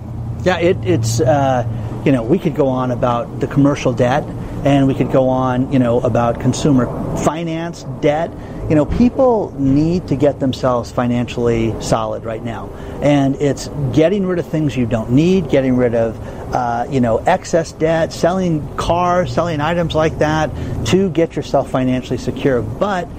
Yeah, 0.44 0.58
it, 0.60 0.78
it's, 0.84 1.22
uh, 1.22 1.68
you 2.06 2.12
know, 2.12 2.24
we 2.24 2.40
could 2.40 2.56
go 2.56 2.68
on 2.68 2.92
about 2.92 3.40
the 3.40 3.48
commercial 3.48 3.94
debt 3.94 4.24
and 4.66 4.88
we 4.88 4.94
could 4.94 5.12
go 5.12 5.30
on, 5.30 5.72
you 5.72 5.80
know, 5.80 6.00
about 6.02 6.40
consumer 6.40 6.86
finance 7.18 7.84
debt. 8.02 8.32
You 8.70 8.76
know, 8.76 8.86
people 8.86 9.54
need 9.60 10.08
to 10.08 10.16
get 10.16 10.40
themselves 10.40 10.90
financially 10.90 11.76
solid 11.82 12.24
right 12.24 12.44
now. 12.44 12.70
And 13.02 13.36
it's 13.36 13.68
getting 13.94 14.26
rid 14.26 14.40
of 14.40 14.48
things 14.48 14.76
you 14.76 14.86
don't 14.86 15.12
need, 15.12 15.50
getting 15.50 15.76
rid 15.76 15.96
of, 15.96 16.20
uh, 16.54 16.88
you 16.90 17.02
know, 17.02 17.18
excess 17.18 17.74
debt, 17.74 18.14
selling 18.14 18.76
cars, 18.78 19.34
selling 19.34 19.60
items 19.60 19.96
like 19.96 20.18
that 20.20 20.50
to 20.88 21.10
get 21.10 21.36
yourself 21.36 21.70
financially 21.70 22.18
secure. 22.18 22.62
But 22.62 23.10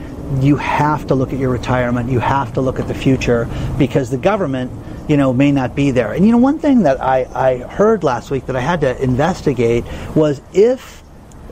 you 0.43 0.57
have 0.57 1.07
to 1.09 1.15
look 1.15 1.33
at 1.33 1.39
your 1.39 1.51
retirement. 1.51 2.11
You 2.11 2.19
have 2.21 2.53
to 2.55 2.61
look 2.61 2.79
at 2.79 2.89
the 2.89 2.95
future 2.95 3.49
because 3.79 4.11
the 4.11 4.19
government, 4.19 4.71
you 5.09 5.17
know, 5.17 5.33
may 5.33 5.53
not 5.53 5.75
be 5.75 5.91
there. 5.91 6.13
And 6.13 6.25
you 6.25 6.33
know, 6.33 6.39
one 6.39 6.59
thing 6.59 6.83
that 6.83 7.01
I, 7.01 7.27
I 7.35 7.59
heard 7.59 8.05
last 8.05 8.31
week 8.31 8.47
that 8.47 8.57
I 8.57 8.61
had 8.61 8.81
to 8.83 9.01
investigate 9.03 9.85
was 10.15 10.41
if 10.53 11.03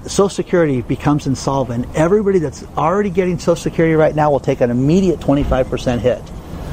Social 0.02 0.28
Security 0.28 0.82
becomes 0.82 1.26
insolvent, 1.26 1.86
everybody 1.94 2.38
that's 2.38 2.64
already 2.76 3.10
getting 3.10 3.38
Social 3.38 3.56
Security 3.56 3.94
right 3.94 4.14
now 4.14 4.30
will 4.30 4.40
take 4.40 4.60
an 4.60 4.70
immediate 4.70 5.20
25% 5.20 6.00
hit. 6.00 6.22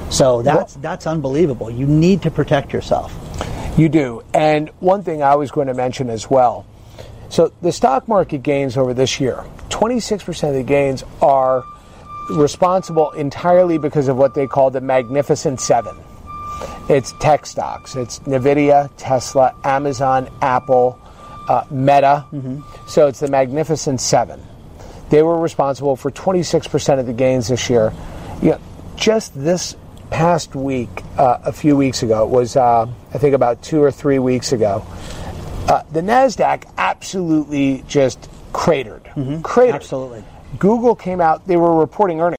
So 0.09 0.41
that's 0.41 0.73
that's 0.75 1.05
unbelievable. 1.05 1.69
You 1.69 1.85
need 1.85 2.23
to 2.23 2.31
protect 2.31 2.73
yourself. 2.73 3.15
You 3.77 3.89
do. 3.89 4.23
And 4.33 4.69
one 4.79 5.03
thing 5.03 5.21
I 5.21 5.35
was 5.35 5.51
going 5.51 5.67
to 5.67 5.75
mention 5.75 6.09
as 6.09 6.29
well. 6.29 6.65
So 7.29 7.53
the 7.61 7.71
stock 7.71 8.07
market 8.07 8.41
gains 8.41 8.75
over 8.75 8.93
this 8.93 9.19
year, 9.19 9.43
26% 9.69 10.49
of 10.49 10.55
the 10.55 10.63
gains 10.63 11.03
are 11.21 11.63
responsible 12.29 13.11
entirely 13.11 13.77
because 13.77 14.07
of 14.07 14.17
what 14.17 14.33
they 14.33 14.47
call 14.47 14.69
the 14.69 14.81
Magnificent 14.81 15.59
Seven. 15.59 15.95
It's 16.89 17.13
tech 17.19 17.45
stocks. 17.45 17.95
It's 17.95 18.19
Nvidia, 18.19 18.89
Tesla, 18.97 19.55
Amazon, 19.63 20.29
Apple, 20.41 20.99
uh, 21.47 21.63
Meta. 21.69 22.25
Mm-hmm. 22.31 22.61
So 22.87 23.07
it's 23.07 23.19
the 23.19 23.27
Magnificent 23.27 24.01
Seven. 24.01 24.41
They 25.09 25.23
were 25.23 25.39
responsible 25.39 25.95
for 25.95 26.11
26% 26.11 26.99
of 26.99 27.05
the 27.05 27.13
gains 27.13 27.47
this 27.47 27.69
year. 27.69 27.93
You 28.41 28.51
know, 28.51 28.59
just 28.95 29.39
this 29.39 29.75
past 30.09 30.55
week, 30.55 30.89
uh, 31.17 31.39
a 31.43 31.51
few 31.51 31.77
weeks 31.77 32.03
ago, 32.03 32.23
it 32.23 32.29
was 32.29 32.55
uh, 32.55 32.87
I 33.13 33.17
think 33.17 33.35
about 33.35 33.61
two 33.61 33.81
or 33.81 33.91
three 33.91 34.19
weeks 34.19 34.51
ago, 34.51 34.85
uh, 35.67 35.83
the 35.91 36.01
Nasdaq 36.01 36.65
absolutely 36.77 37.83
just 37.87 38.29
cratered. 38.53 39.03
Mm-hmm. 39.03 39.41
Cratered. 39.41 39.75
Absolutely. 39.75 40.23
Google 40.57 40.95
came 40.95 41.21
out, 41.21 41.45
they 41.45 41.57
were 41.57 41.77
reporting 41.77 42.21
earnings. 42.21 42.38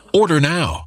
Order 0.13 0.39
now. 0.39 0.85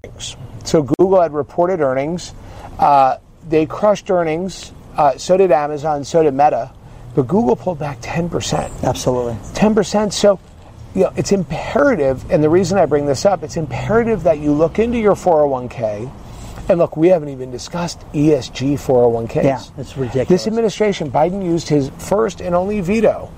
So 0.64 0.82
Google 0.82 1.20
had 1.20 1.32
reported 1.32 1.80
earnings. 1.80 2.32
Uh, 2.78 3.18
they 3.48 3.66
crushed 3.66 4.10
earnings. 4.10 4.72
Uh, 4.96 5.16
so 5.16 5.36
did 5.36 5.50
Amazon. 5.50 6.04
So 6.04 6.22
did 6.22 6.34
Meta. 6.34 6.72
But 7.14 7.28
Google 7.28 7.56
pulled 7.56 7.78
back 7.78 8.00
10%. 8.00 8.82
Absolutely. 8.82 9.34
10%. 9.54 10.12
So 10.12 10.38
you 10.94 11.02
know, 11.02 11.12
it's 11.16 11.32
imperative, 11.32 12.30
and 12.30 12.42
the 12.42 12.48
reason 12.48 12.78
I 12.78 12.86
bring 12.86 13.06
this 13.06 13.24
up, 13.24 13.42
it's 13.42 13.56
imperative 13.56 14.22
that 14.22 14.38
you 14.38 14.52
look 14.52 14.78
into 14.78 14.98
your 14.98 15.14
401k. 15.14 16.10
And 16.68 16.78
look, 16.78 16.96
we 16.96 17.08
haven't 17.08 17.28
even 17.28 17.50
discussed 17.50 18.00
ESG 18.12 18.74
401ks. 18.74 19.44
Yeah, 19.44 19.62
it's 19.76 19.96
ridiculous. 19.96 20.28
This 20.28 20.46
administration, 20.46 21.10
Biden 21.10 21.44
used 21.44 21.68
his 21.68 21.90
first 21.98 22.40
and 22.40 22.54
only 22.54 22.80
veto 22.80 23.30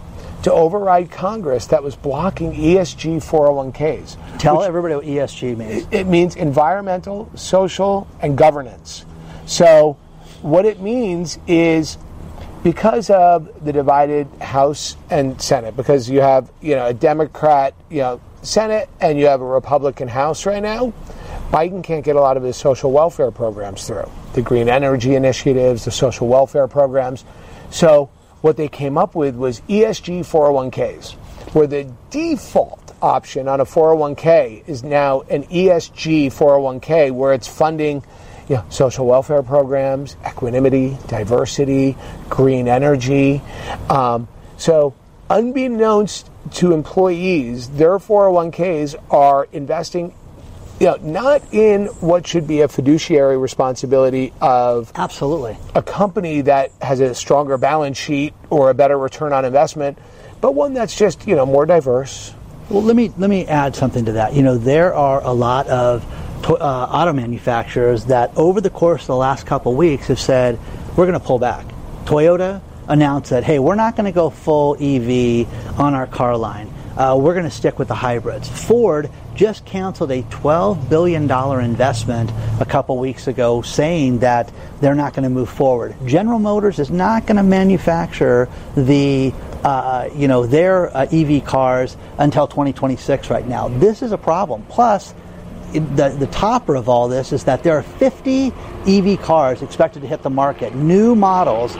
to 0.46 0.52
override 0.52 1.10
Congress 1.10 1.66
that 1.66 1.82
was 1.82 1.96
blocking 1.96 2.52
ESG 2.52 3.16
401ks. 3.16 4.38
Tell 4.38 4.62
everybody 4.62 4.94
what 4.94 5.04
ESG 5.04 5.56
means. 5.56 5.88
it 5.90 6.06
means 6.06 6.36
environmental, 6.36 7.28
social, 7.34 8.06
and 8.22 8.38
governance. 8.38 9.04
So, 9.46 9.94
what 10.42 10.64
it 10.64 10.78
means 10.80 11.40
is 11.48 11.98
because 12.62 13.10
of 13.10 13.64
the 13.64 13.72
divided 13.72 14.28
House 14.40 14.96
and 15.10 15.42
Senate, 15.42 15.76
because 15.76 16.08
you 16.08 16.20
have 16.20 16.48
you 16.62 16.76
know 16.76 16.86
a 16.86 16.94
Democrat 16.94 17.74
you 17.90 18.02
know 18.02 18.20
Senate 18.42 18.88
and 19.00 19.18
you 19.18 19.26
have 19.26 19.40
a 19.40 19.44
Republican 19.44 20.06
House 20.06 20.46
right 20.46 20.62
now, 20.62 20.92
Biden 21.50 21.82
can't 21.82 22.04
get 22.04 22.14
a 22.14 22.20
lot 22.20 22.36
of 22.36 22.44
his 22.44 22.56
social 22.56 22.92
welfare 22.92 23.32
programs 23.32 23.84
through 23.84 24.08
the 24.34 24.42
green 24.42 24.68
energy 24.68 25.16
initiatives, 25.16 25.86
the 25.86 25.90
social 25.90 26.28
welfare 26.28 26.68
programs. 26.68 27.24
So, 27.72 28.10
what 28.46 28.56
they 28.56 28.68
came 28.68 28.96
up 28.96 29.16
with 29.16 29.34
was 29.34 29.60
ESG 29.62 30.20
401ks, 30.20 31.14
where 31.52 31.66
the 31.66 31.92
default 32.10 32.94
option 33.02 33.48
on 33.48 33.60
a 33.60 33.64
401k 33.64 34.62
is 34.68 34.84
now 34.84 35.22
an 35.22 35.42
ESG 35.46 36.26
401k, 36.26 37.10
where 37.10 37.32
it's 37.32 37.48
funding 37.48 38.04
you 38.48 38.54
know, 38.54 38.64
social 38.70 39.04
welfare 39.04 39.42
programs, 39.42 40.16
equanimity, 40.24 40.96
diversity, 41.08 41.96
green 42.28 42.68
energy. 42.68 43.42
Um, 43.90 44.28
so, 44.56 44.94
unbeknownst 45.28 46.30
to 46.52 46.72
employees, 46.72 47.70
their 47.70 47.98
401ks 47.98 48.94
are 49.10 49.48
investing 49.50 50.14
you 50.78 50.87
know, 50.87 50.97
not 50.97 51.42
in 51.54 51.87
what 52.00 52.26
should 52.26 52.47
be 52.47 52.61
a 52.61 52.68
fiduciary 52.68 53.38
responsibility 53.38 54.33
of 54.40 54.92
Absolutely. 54.95 55.56
a 55.75 55.83
company 55.83 56.42
that 56.42 56.71
has 56.83 57.00
a 57.00 57.14
stronger 57.14 57.56
balance 57.56 57.97
sheet 57.97 58.35
or 58.50 58.71
a 58.71 58.75
better 58.75 58.99
return 58.99 59.33
on 59.33 59.45
investment, 59.45 59.99
but 60.40 60.54
one 60.54 60.75
that's 60.75 60.97
just, 60.97 61.26
you 61.26 61.35
know, 61.35 61.47
more 61.47 61.64
diverse. 61.64 62.35
Well, 62.68 62.83
let 62.83 62.97
me 62.97 63.12
let 63.16 63.30
me 63.30 63.47
add 63.47 63.76
something 63.76 64.04
to 64.06 64.12
that. 64.12 64.35
You 64.35 64.42
know, 64.42 64.59
there 64.59 64.92
are 64.92 65.23
a 65.23 65.33
lot 65.33 65.66
of 65.68 66.04
to- 66.42 66.56
uh, 66.56 66.88
auto 66.90 67.12
manufacturers 67.12 68.06
that, 68.06 68.37
over 68.37 68.61
the 68.61 68.71
course 68.71 69.02
of 69.02 69.06
the 69.09 69.16
last 69.16 69.47
couple 69.47 69.73
of 69.73 69.78
weeks, 69.78 70.09
have 70.09 70.18
said 70.21 70.59
we're 70.97 71.06
going 71.06 71.18
to 71.18 71.25
pull 71.25 71.38
back. 71.38 71.64
Toyota 72.04 72.61
announced 72.88 73.30
that, 73.30 73.45
hey, 73.45 73.59
we're 73.59 73.75
not 73.76 73.97
going 73.97 74.04
to 74.06 74.12
go 74.12 74.30
full 74.30 74.75
EV 74.80 75.47
on 75.78 75.95
our 75.95 76.06
car 76.06 76.37
line. 76.37 76.73
Uh, 76.96 77.16
we're 77.20 77.34
going 77.34 77.44
to 77.44 77.50
stick 77.50 77.78
with 77.78 77.88
the 77.88 77.94
hybrids. 77.94 78.48
Ford 78.48 79.10
just 79.34 79.64
canceled 79.66 80.10
a 80.10 80.22
$12 80.22 80.88
billion 80.88 81.30
investment 81.30 82.30
a 82.58 82.64
couple 82.64 82.96
weeks 82.96 83.26
ago, 83.26 83.60
saying 83.60 84.20
that 84.20 84.50
they're 84.80 84.94
not 84.94 85.12
going 85.12 85.24
to 85.24 85.30
move 85.30 85.50
forward. 85.50 85.94
General 86.06 86.38
Motors 86.38 86.78
is 86.78 86.90
not 86.90 87.26
going 87.26 87.36
to 87.36 87.42
manufacture 87.42 88.48
the 88.74 89.34
uh, 89.62 90.08
you 90.14 90.28
know 90.28 90.46
their 90.46 90.96
uh, 90.96 91.06
EV 91.10 91.44
cars 91.44 91.96
until 92.18 92.46
2026 92.46 93.30
right 93.30 93.46
now. 93.46 93.68
This 93.68 94.00
is 94.00 94.12
a 94.12 94.18
problem. 94.18 94.64
Plus, 94.68 95.12
the, 95.78 96.09
the 96.18 96.26
topper 96.28 96.75
of 96.75 96.88
all 96.88 97.09
this 97.09 97.33
is 97.33 97.45
that 97.45 97.62
there 97.62 97.76
are 97.76 97.83
50 97.83 98.52
EV 98.87 99.21
cars 99.21 99.62
expected 99.62 100.02
to 100.02 100.09
hit 100.09 100.23
the 100.23 100.30
market, 100.30 100.75
new 100.75 101.14
models 101.14 101.75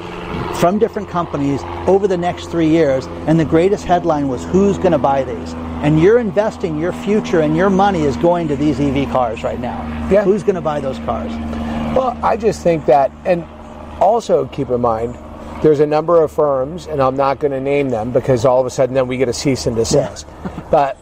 from 0.59 0.79
different 0.79 1.09
companies 1.09 1.63
over 1.87 2.09
the 2.09 2.17
next 2.17 2.47
three 2.47 2.69
years. 2.69 3.07
And 3.27 3.39
the 3.39 3.45
greatest 3.45 3.85
headline 3.85 4.29
was 4.29 4.45
who's 4.45 4.79
going 4.79 4.93
to 4.93 4.99
buy 4.99 5.25
these? 5.25 5.55
And 5.83 6.01
you're 6.01 6.19
investing 6.19 6.79
your 6.79 6.93
future 6.93 7.41
and 7.41 7.57
your 7.57 7.71
money 7.71 8.03
is 8.03 8.17
going 8.17 8.49
to 8.49 8.57
these 8.57 8.81
EV 8.81 9.11
cars 9.11 9.43
right 9.43 9.61
now. 9.61 9.83
Yeah. 10.11 10.25
Who's 10.25 10.43
going 10.43 10.55
to 10.55 10.61
buy 10.61 10.81
those 10.81 10.99
cars? 11.01 11.31
Well, 11.95 12.19
I 12.23 12.37
just 12.37 12.63
think 12.63 12.87
that, 12.87 13.11
and 13.25 13.45
also 14.01 14.47
keep 14.47 14.71
in 14.71 14.81
mind, 14.81 15.17
there's 15.63 15.81
a 15.81 15.87
number 15.87 16.23
of 16.23 16.31
firms, 16.31 16.87
and 16.87 17.01
I'm 17.01 17.17
not 17.17 17.41
going 17.41 17.53
to 17.53 17.61
name 17.61 17.89
them 17.89 18.13
because 18.13 18.45
all 18.45 18.61
of 18.61 18.67
a 18.67 18.71
sudden 18.71 18.95
then 18.95 19.09
we 19.09 19.17
get 19.17 19.29
a 19.29 19.33
cease 19.33 19.67
and 19.67 19.75
desist, 19.75 20.27
but 20.71 20.99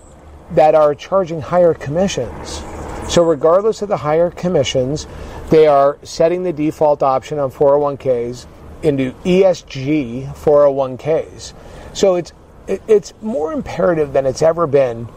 that 0.53 0.75
are 0.75 0.95
charging 0.95 1.41
higher 1.41 1.75
commissions. 1.75 2.63
So, 3.09 3.23
regardless 3.23 3.83
of 3.83 3.89
the 3.89 3.99
higher 3.99 4.31
commissions, 4.31 5.07
they 5.51 5.67
are 5.67 5.99
setting 6.03 6.43
the 6.43 6.53
default 6.53 7.03
option 7.03 7.39
on 7.39 7.51
401ks 7.51 8.47
into 8.83 9.13
ESG 9.25 10.35
401ks. 10.35 11.53
So, 11.93 12.15
it's 12.15 12.33
it's 12.67 13.13
more 13.21 13.53
imperative 13.53 14.13
than 14.15 14.25
it's 14.25 14.41
ever 14.41 14.67
been 14.67 15.09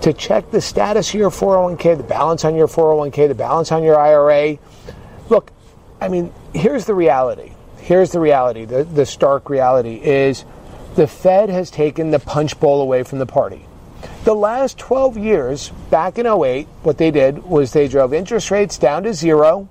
to 0.00 0.12
check 0.12 0.50
the 0.50 0.60
status 0.60 1.08
of 1.10 1.14
your 1.14 1.30
401k, 1.30 1.96
the 1.96 2.02
balance 2.02 2.44
on 2.44 2.54
your 2.54 2.66
401k, 2.66 3.28
the 3.28 3.34
balance 3.34 3.72
on 3.72 3.82
your 3.82 3.98
IRA. 3.98 4.58
Look, 5.28 5.52
I 6.00 6.08
mean, 6.08 6.32
here's 6.52 6.84
the 6.84 6.94
reality. 6.94 7.52
Here's 7.78 8.10
the 8.10 8.20
reality. 8.20 8.64
The, 8.64 8.84
the 8.84 9.06
stark 9.06 9.48
reality 9.48 10.00
is 10.02 10.44
the 10.96 11.06
Fed 11.06 11.48
has 11.48 11.70
taken 11.70 12.10
the 12.10 12.18
punch 12.18 12.58
bowl 12.58 12.80
away 12.80 13.02
from 13.04 13.18
the 13.18 13.26
party. 13.26 13.65
The 14.24 14.34
last 14.34 14.78
12 14.78 15.16
years, 15.18 15.70
back 15.90 16.18
in 16.18 16.26
08, 16.26 16.66
what 16.82 16.98
they 16.98 17.10
did 17.10 17.44
was 17.44 17.72
they 17.72 17.88
drove 17.88 18.12
interest 18.12 18.50
rates 18.50 18.78
down 18.78 19.04
to 19.04 19.14
zero 19.14 19.68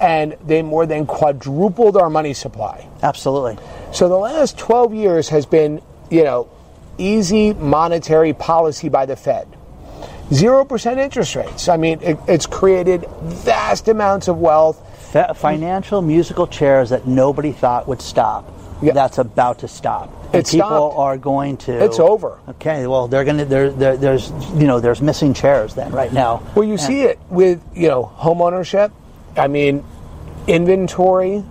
and 0.00 0.36
they 0.46 0.62
more 0.62 0.86
than 0.86 1.06
quadrupled 1.06 1.96
our 1.96 2.10
money 2.10 2.32
supply. 2.32 2.88
Absolutely. 3.02 3.58
So 3.92 4.08
the 4.08 4.16
last 4.16 4.58
12 4.58 4.94
years 4.94 5.28
has 5.28 5.46
been, 5.46 5.82
you 6.10 6.24
know, 6.24 6.48
easy 6.98 7.52
monetary 7.54 8.32
policy 8.32 8.88
by 8.88 9.06
the 9.06 9.16
Fed. 9.16 9.46
0% 10.30 10.98
interest 10.98 11.34
rates. 11.34 11.68
I 11.68 11.76
mean, 11.76 12.00
it, 12.02 12.18
it's 12.28 12.46
created 12.46 13.04
vast 13.22 13.88
amounts 13.88 14.28
of 14.28 14.38
wealth. 14.38 14.86
Financial 15.36 16.02
musical 16.02 16.46
chairs 16.46 16.90
that 16.90 17.06
nobody 17.06 17.50
thought 17.50 17.88
would 17.88 18.00
stop. 18.00 18.48
Yeah. 18.82 18.92
That's 18.92 19.18
about 19.18 19.58
to 19.60 19.68
stop. 19.68 20.10
And 20.32 20.36
It 20.36 20.46
people 20.46 20.68
stopped. 20.68 20.98
are 20.98 21.18
going 21.18 21.56
to. 21.58 21.84
It's 21.84 21.98
over. 21.98 22.38
Okay. 22.48 22.86
Well, 22.86 23.08
they're 23.08 23.24
going 23.24 23.38
to. 23.38 23.44
There, 23.44 23.70
there, 23.70 23.96
there's, 23.96 24.30
you 24.54 24.66
know, 24.66 24.80
there's 24.80 25.02
missing 25.02 25.34
chairs 25.34 25.74
then 25.74 25.92
right 25.92 26.12
now. 26.12 26.42
Well, 26.54 26.64
you 26.64 26.78
see 26.78 27.02
it 27.02 27.18
with, 27.28 27.62
you 27.74 27.88
know, 27.88 28.04
home 28.04 28.40
ownership. 28.40 28.92
I 29.36 29.48
mean, 29.48 29.84
inventory. 30.46 31.44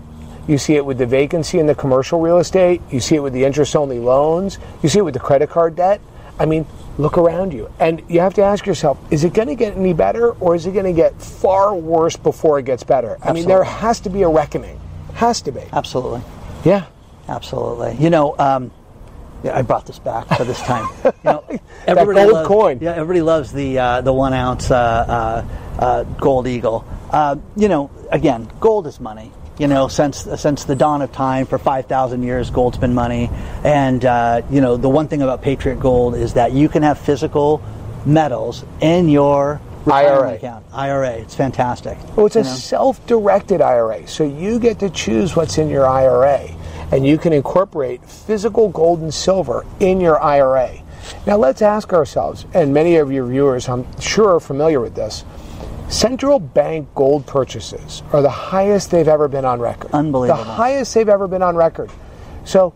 You 0.47 0.57
see 0.57 0.75
it 0.75 0.85
with 0.85 0.97
the 0.97 1.05
vacancy 1.05 1.59
in 1.59 1.67
the 1.67 1.75
commercial 1.75 2.19
real 2.19 2.39
estate. 2.39 2.81
You 2.89 2.99
see 2.99 3.15
it 3.15 3.19
with 3.19 3.33
the 3.33 3.45
interest 3.45 3.75
only 3.75 3.99
loans. 3.99 4.57
You 4.81 4.89
see 4.89 4.99
it 4.99 5.03
with 5.03 5.13
the 5.13 5.19
credit 5.19 5.49
card 5.49 5.75
debt. 5.75 6.01
I 6.39 6.45
mean, 6.45 6.65
look 6.97 7.17
around 7.17 7.53
you. 7.53 7.71
And 7.79 8.01
you 8.07 8.21
have 8.21 8.33
to 8.35 8.41
ask 8.41 8.65
yourself 8.65 8.97
is 9.11 9.23
it 9.23 9.33
going 9.33 9.49
to 9.49 9.55
get 9.55 9.75
any 9.77 9.93
better 9.93 10.31
or 10.31 10.55
is 10.55 10.65
it 10.65 10.71
going 10.71 10.85
to 10.85 10.93
get 10.93 11.21
far 11.21 11.75
worse 11.75 12.15
before 12.15 12.57
it 12.57 12.65
gets 12.65 12.83
better? 12.83 13.17
I 13.21 13.33
mean, 13.33 13.47
there 13.47 13.63
has 13.63 13.99
to 14.01 14.09
be 14.09 14.23
a 14.23 14.29
reckoning. 14.29 14.79
Has 15.13 15.41
to 15.43 15.51
be. 15.51 15.61
Absolutely. 15.71 16.21
Yeah. 16.63 16.85
Absolutely. 17.29 17.95
You 18.03 18.09
know, 18.09 18.35
um, 18.39 18.71
yeah, 19.43 19.57
I 19.57 19.61
brought 19.61 19.85
this 19.85 19.99
back 19.99 20.27
for 20.35 20.43
this 20.43 20.59
time. 20.61 20.87
You 21.05 21.11
know, 21.23 21.43
That 21.85 21.95
gold 21.95 22.15
loves, 22.33 22.47
coin. 22.47 22.79
Yeah, 22.81 22.91
everybody 22.91 23.21
loves 23.21 23.53
the 23.53 23.79
uh, 23.79 24.01
the 24.01 24.11
one 24.11 24.33
ounce 24.33 24.69
uh, 24.69 24.75
uh, 24.75 25.81
uh, 25.81 26.03
gold 26.03 26.47
eagle. 26.47 26.85
Uh, 27.11 27.37
you 27.55 27.67
know, 27.67 27.89
again, 28.11 28.49
gold 28.59 28.85
is 28.87 28.99
money. 28.99 29.31
You 29.57 29.67
know, 29.67 29.87
since 29.87 30.27
since 30.37 30.65
the 30.65 30.75
dawn 30.75 31.01
of 31.01 31.11
time, 31.11 31.45
for 31.45 31.57
five 31.57 31.85
thousand 31.85 32.23
years, 32.23 32.49
gold's 32.49 32.77
been 32.77 32.93
money. 32.93 33.29
And 33.63 34.03
uh, 34.03 34.41
you 34.49 34.61
know, 34.61 34.75
the 34.77 34.89
one 34.89 35.07
thing 35.07 35.21
about 35.21 35.41
Patriot 35.41 35.79
Gold 35.79 36.15
is 36.15 36.33
that 36.33 36.51
you 36.51 36.67
can 36.67 36.83
have 36.83 36.99
physical 36.99 37.61
metals 38.05 38.65
in 38.81 39.09
your 39.09 39.61
IRA. 39.87 40.33
account. 40.33 40.65
IRA. 40.73 41.11
It's 41.11 41.35
fantastic. 41.35 41.97
Well, 42.15 42.25
it's 42.25 42.35
a 42.35 42.43
know? 42.43 42.49
self-directed 42.49 43.61
IRA, 43.61 44.07
so 44.07 44.23
you 44.23 44.59
get 44.59 44.79
to 44.79 44.89
choose 44.89 45.35
what's 45.35 45.57
in 45.57 45.69
your 45.69 45.87
IRA, 45.87 46.49
and 46.91 47.05
you 47.05 47.17
can 47.17 47.33
incorporate 47.33 48.03
physical 48.05 48.69
gold 48.69 49.01
and 49.01 49.13
silver 49.13 49.65
in 49.79 49.99
your 50.01 50.21
IRA. 50.21 50.79
Now, 51.25 51.37
let's 51.37 51.61
ask 51.61 51.93
ourselves, 51.93 52.45
and 52.53 52.73
many 52.73 52.97
of 52.97 53.11
your 53.11 53.25
viewers, 53.25 53.69
I'm 53.69 53.85
sure, 53.99 54.35
are 54.35 54.39
familiar 54.39 54.79
with 54.79 54.95
this. 54.95 55.23
Central 55.87 56.39
bank 56.39 56.87
gold 56.93 57.25
purchases 57.25 58.03
are 58.11 58.21
the 58.21 58.29
highest 58.29 58.91
they've 58.91 59.07
ever 59.07 59.27
been 59.27 59.45
on 59.45 59.59
record. 59.59 59.91
Unbelievable. 59.91 60.43
The 60.43 60.49
highest 60.51 60.93
they've 60.93 61.09
ever 61.09 61.27
been 61.27 61.41
on 61.41 61.55
record. 61.55 61.89
So, 62.43 62.73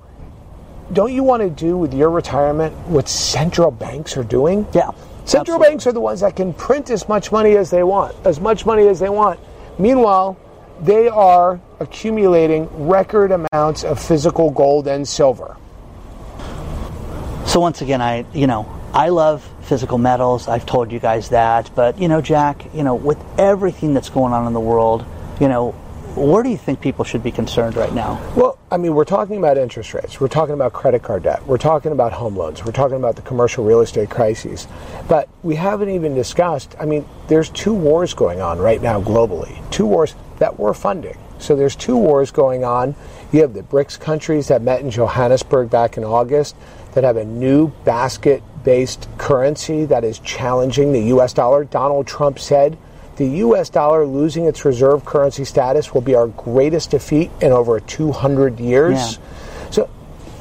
don't 0.92 1.14
you 1.14 1.24
want 1.24 1.42
to 1.42 1.50
do 1.50 1.78
with 1.78 1.94
your 1.94 2.10
retirement 2.10 2.76
what 2.88 3.08
central 3.08 3.72
banks 3.72 4.18
are 4.18 4.24
doing? 4.24 4.68
Yeah, 4.74 4.92
Central 5.26 5.56
absolutely. 5.56 5.68
banks 5.68 5.88
are 5.88 5.92
the 5.94 6.02
ones 6.02 6.20
that 6.20 6.36
can 6.36 6.54
print 6.54 6.90
as 6.90 7.08
much 7.08 7.32
money 7.32 7.56
as 7.56 7.70
they 7.70 7.84
want, 7.84 8.16
as 8.26 8.42
much 8.42 8.66
money 8.66 8.88
as 8.88 9.00
they 9.00 9.10
want. 9.10 9.40
Meanwhile, 9.80 10.38
they 10.84 11.08
are 11.08 11.60
accumulating 11.80 12.68
record 12.88 13.32
amounts 13.32 13.84
of 13.84 14.02
physical 14.02 14.52
gold 14.52 14.88
and 14.88 15.08
silver. 15.08 15.56
So 17.46 17.60
once 17.60 17.82
again, 17.82 18.02
I 18.02 18.26
you 18.34 18.48
know 18.48 18.68
I 18.94 19.10
love 19.10 19.48
physical 19.62 19.98
metals. 19.98 20.48
I've 20.48 20.66
told 20.66 20.92
you 20.92 21.00
guys 21.00 21.30
that, 21.30 21.72
but 21.76 22.00
you 22.00 22.08
know, 22.08 22.22
Jack, 22.22 22.66
you 22.74 22.84
know, 22.84 22.96
with 22.96 23.24
everything 23.40 23.94
that's 23.94 24.10
going 24.10 24.34
on 24.34 24.46
in 24.46 24.54
the 24.54 24.60
world, 24.60 25.06
you 25.40 25.48
know, 25.48 25.72
where 26.16 26.44
do 26.44 26.50
you 26.50 26.58
think 26.58 26.80
people 26.80 27.04
should 27.04 27.24
be 27.24 27.32
concerned 27.32 27.76
right 27.76 27.94
now? 27.94 28.22
Well, 28.36 28.60
I 28.70 28.78
mean, 28.78 28.94
we're 28.94 29.06
talking 29.06 29.38
about 29.38 29.58
interest 29.58 29.94
rates. 29.94 30.20
We're 30.20 30.28
talking 30.28 30.54
about 30.54 30.74
credit 30.74 31.02
card 31.02 31.24
debt. 31.24 31.46
We're 31.48 31.58
talking 31.58 31.92
about 31.92 32.14
home 32.14 32.36
loans. 32.36 32.64
We're 32.64 32.72
talking 32.72 32.98
about 32.98 33.16
the 33.16 33.24
commercial 33.24 33.64
real 33.64 33.82
estate 33.82 34.12
crises. 34.12 34.68
But 35.08 35.28
we 35.42 35.56
haven't 35.56 35.90
even 35.90 36.14
discussed, 36.14 36.76
I 36.80 36.86
mean, 36.86 37.06
there's 37.30 37.50
two 37.50 37.74
wars 37.74 38.14
going 38.14 38.42
on 38.42 38.60
right 38.60 38.82
now 38.82 39.02
globally. 39.02 39.58
Two 39.72 39.88
wars 39.88 40.14
that 40.44 40.60
we're 40.60 40.74
funding. 40.74 41.18
So 41.40 41.56
there's 41.56 41.74
two 41.74 41.96
wars 41.96 42.30
going 42.32 42.66
on. 42.66 42.96
You 43.32 43.44
have 43.44 43.54
the 43.54 43.64
BRICS 43.64 43.98
countries 43.98 44.50
that 44.50 44.62
met 44.62 44.82
in 44.82 44.92
Johannesburg 44.92 45.70
back 45.70 45.96
in 45.96 46.04
August 46.04 46.58
that 46.96 47.06
have 47.06 47.16
a 47.16 47.24
new 47.24 47.70
basket 47.86 48.44
based 48.66 49.08
currency 49.18 49.86
that 49.86 50.04
is 50.04 50.20
challenging 50.20 50.92
the 50.92 51.04
US 51.16 51.32
dollar. 51.32 51.64
Donald 51.64 52.08
Trump 52.08 52.40
said 52.40 52.78
the 53.16 53.26
US 53.26 53.70
dollar 53.70 54.06
losing 54.06 54.44
its 54.44 54.66
reserve 54.66 55.06
currency 55.06 55.46
status 55.46 55.94
will 55.94 56.02
be 56.02 56.14
our 56.14 56.28
greatest 56.28 56.92
defeat 56.92 57.32
in 57.40 57.54
over 57.54 57.80
200 57.80 58.60
years. 58.60 59.14
Yeah. 59.14 59.70
So 59.70 59.90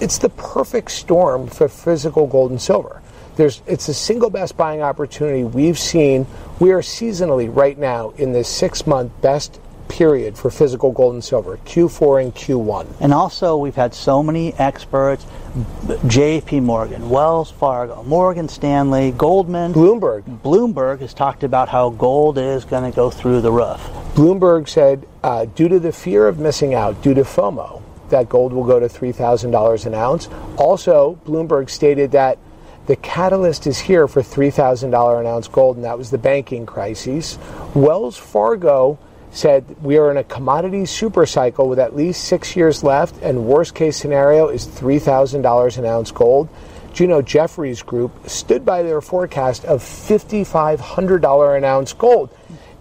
it's 0.01 0.19
the 0.19 0.31
perfect 0.31 0.91
storm 0.91 1.47
for 1.47 1.69
physical 1.69 2.27
gold 2.27 2.51
and 2.51 2.61
silver. 2.61 3.01
There's, 3.37 3.63
it's 3.69 3.87
the 3.87 3.95
single 3.95 4.31
best 4.31 4.57
buying 4.57 4.83
opportunity 4.83 5.45
we've 5.45 5.79
seen. 5.79 6.27
We 6.59 6.73
are 6.73 6.81
seasonally 6.81 7.55
right 7.55 7.79
now 7.79 8.11
in 8.11 8.33
the 8.33 8.43
six 8.43 8.85
month 8.85 9.13
best 9.23 9.61
period 9.89 10.37
for 10.37 10.51
physical 10.51 10.93
gold 10.93 11.15
and 11.15 11.25
silver, 11.25 11.57
Q4 11.59 12.23
and 12.23 12.35
Q1. 12.35 12.87
And 13.01 13.13
also, 13.13 13.57
we've 13.57 13.75
had 13.75 13.95
so 13.95 14.23
many 14.23 14.55
experts 14.55 15.25
JP 15.53 16.63
Morgan, 16.63 17.11
Wells 17.11 17.51
Fargo, 17.51 18.03
Morgan 18.05 18.49
Stanley, 18.49 19.13
Goldman, 19.13 19.75
Bloomberg. 19.75 20.23
Bloomberg 20.43 21.01
has 21.01 21.13
talked 21.13 21.45
about 21.45 21.69
how 21.69 21.91
gold 21.91 22.39
is 22.39 22.65
going 22.65 22.91
to 22.91 22.95
go 22.95 23.11
through 23.11 23.43
the 23.43 23.53
roof. 23.53 23.81
Bloomberg 24.15 24.69
said, 24.69 25.07
uh, 25.23 25.45
due 25.45 25.69
to 25.69 25.79
the 25.79 25.93
fear 25.93 26.27
of 26.27 26.39
missing 26.39 26.75
out, 26.75 27.03
due 27.03 27.15
to 27.15 27.23
FOMO, 27.23 27.83
that 28.09 28.29
gold 28.29 28.53
will 28.53 28.65
go 28.65 28.81
to 28.81 28.87
$3,000 28.87 29.87
an 29.87 29.95
ounce. 29.95 30.29
Also, 30.57 31.19
Bloomberg 31.27 31.69
stated 31.69 32.13
that 32.13 32.39
the 32.87 32.97
catalyst 32.97 33.67
is 33.67 33.79
here 33.79 34.09
for 34.09 34.23
$3,000 34.23 35.21
an 35.21 35.27
ounce 35.27 35.49
gold, 35.49 35.77
and 35.77 35.85
that 35.85 35.99
was 35.99 36.11
the 36.11 36.19
banking 36.19 36.67
crisis. 36.67 37.39
Wells 37.75 38.17
Fargo 38.17 38.99
said 39.33 39.65
we 39.83 39.97
are 39.97 40.11
in 40.11 40.19
a 40.19 40.25
commodity 40.25 40.87
super 40.87 41.27
cycle 41.27 41.69
with 41.69 41.79
at 41.79 41.97
least 41.97 42.25
six 42.25 42.55
years 42.55 42.85
left, 42.85 43.17
and 43.23 43.47
worst 43.47 43.75
case 43.75 43.97
scenario 43.97 44.49
is 44.49 44.67
$3,000 44.67 45.79
an 45.79 45.87
ounce 45.87 46.11
gold. 46.11 46.49
Do 46.95 47.23
Jefferies 47.23 47.83
Group 47.83 48.29
stood 48.29 48.67
by 48.67 48.83
their 48.83 49.01
forecast 49.01 49.65
of 49.65 49.83
$5,500 49.83 51.57
an 51.57 51.65
ounce 51.65 51.93
gold? 51.95 52.31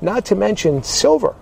Not 0.02 0.26
to 0.26 0.36
mention 0.36 0.84
silver. 0.84 1.34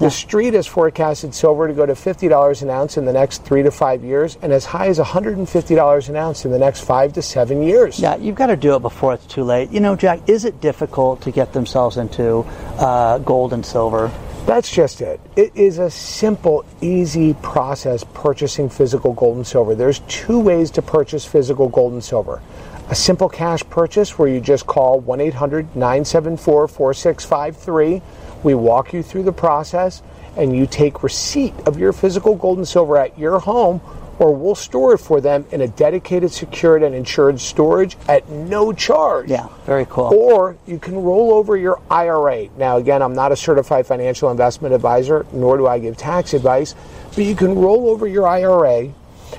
The 0.00 0.10
street 0.10 0.54
has 0.54 0.66
forecasted 0.66 1.34
silver 1.34 1.68
to 1.68 1.74
go 1.74 1.84
to 1.84 1.92
$50 1.92 2.62
an 2.62 2.70
ounce 2.70 2.96
in 2.96 3.04
the 3.04 3.12
next 3.12 3.44
three 3.44 3.62
to 3.62 3.70
five 3.70 4.02
years 4.02 4.38
and 4.40 4.50
as 4.50 4.64
high 4.64 4.86
as 4.86 4.98
$150 4.98 6.08
an 6.08 6.16
ounce 6.16 6.44
in 6.46 6.50
the 6.50 6.58
next 6.58 6.84
five 6.84 7.12
to 7.14 7.22
seven 7.22 7.62
years. 7.62 8.00
Yeah, 8.00 8.16
you've 8.16 8.34
got 8.34 8.46
to 8.46 8.56
do 8.56 8.74
it 8.76 8.80
before 8.80 9.12
it's 9.12 9.26
too 9.26 9.44
late. 9.44 9.70
You 9.70 9.80
know, 9.80 9.96
Jack, 9.96 10.26
is 10.26 10.46
it 10.46 10.58
difficult 10.62 11.20
to 11.22 11.30
get 11.30 11.52
themselves 11.52 11.98
into 11.98 12.38
uh, 12.78 13.18
gold 13.18 13.52
and 13.52 13.64
silver? 13.64 14.10
That's 14.46 14.70
just 14.70 15.00
it. 15.00 15.20
It 15.36 15.52
is 15.54 15.78
a 15.78 15.90
simple, 15.90 16.64
easy 16.80 17.34
process 17.34 18.04
purchasing 18.14 18.68
physical 18.68 19.12
gold 19.12 19.36
and 19.36 19.46
silver. 19.46 19.74
There's 19.74 20.00
two 20.00 20.40
ways 20.40 20.70
to 20.72 20.82
purchase 20.82 21.24
physical 21.24 21.68
gold 21.68 21.92
and 21.92 22.02
silver. 22.02 22.42
A 22.88 22.94
simple 22.94 23.28
cash 23.28 23.62
purchase 23.70 24.18
where 24.18 24.28
you 24.28 24.40
just 24.40 24.66
call 24.66 24.98
1 24.98 25.20
800 25.20 25.76
974 25.76 26.66
4653. 26.66 28.02
We 28.42 28.54
walk 28.54 28.92
you 28.92 29.02
through 29.02 29.22
the 29.22 29.32
process 29.32 30.02
and 30.36 30.56
you 30.56 30.66
take 30.66 31.02
receipt 31.02 31.54
of 31.66 31.78
your 31.78 31.92
physical 31.92 32.34
gold 32.34 32.58
and 32.58 32.66
silver 32.66 32.96
at 32.96 33.16
your 33.18 33.38
home 33.38 33.80
or 34.20 34.34
we'll 34.34 34.54
store 34.54 34.94
it 34.94 34.98
for 34.98 35.20
them 35.20 35.46
in 35.50 35.62
a 35.62 35.66
dedicated, 35.66 36.30
secured, 36.30 36.82
and 36.82 36.94
insured 36.94 37.40
storage 37.40 37.96
at 38.06 38.28
no 38.28 38.70
charge. 38.70 39.30
Yeah, 39.30 39.48
very 39.64 39.86
cool. 39.86 40.14
Or 40.14 40.56
you 40.66 40.78
can 40.78 40.94
roll 41.02 41.32
over 41.32 41.56
your 41.56 41.80
IRA. 41.90 42.48
Now, 42.58 42.76
again, 42.76 43.02
I'm 43.02 43.14
not 43.14 43.32
a 43.32 43.36
certified 43.36 43.86
financial 43.86 44.30
investment 44.30 44.74
advisor, 44.74 45.24
nor 45.32 45.56
do 45.56 45.66
I 45.66 45.78
give 45.78 45.96
tax 45.96 46.34
advice, 46.34 46.74
but 47.08 47.24
you 47.24 47.34
can 47.34 47.54
roll 47.54 47.88
over 47.88 48.06
your 48.06 48.28
IRA 48.28 48.92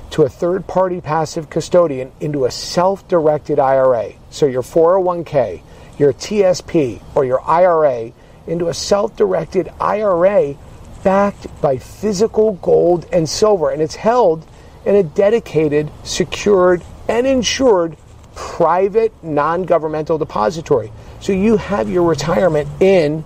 to 0.10 0.24
a 0.24 0.30
third 0.30 0.66
party 0.66 1.00
passive 1.00 1.50
custodian 1.52 2.12
into 2.20 2.46
a 2.46 2.52
self 2.52 3.08
directed 3.08 3.60
IRA. 3.60 4.14
So 4.32 4.48
your 4.48 4.64
401k, 4.64 5.62
your 6.00 6.12
TSP, 6.12 7.04
or 7.14 7.24
your 7.24 7.42
IRA 7.48 8.14
into 8.48 8.68
a 8.68 8.74
self 8.74 9.16
directed 9.16 9.72
IRA 9.80 10.56
backed 11.04 11.62
by 11.62 11.78
physical 11.78 12.54
gold 12.54 13.06
and 13.14 13.30
silver. 13.30 13.70
And 13.70 13.80
it's 13.80 13.96
held 13.96 14.48
in 14.86 14.96
a 14.96 15.04
dedicated, 15.04 15.92
secured, 16.04 16.84
and 17.08 17.28
insured 17.28 17.98
private 18.36 19.14
non 19.24 19.64
governmental 19.64 20.18
depository. 20.18 20.92
So 21.20 21.34
you 21.34 21.58
have 21.58 21.90
your 21.90 22.04
retirement 22.04 22.68
in 22.82 23.24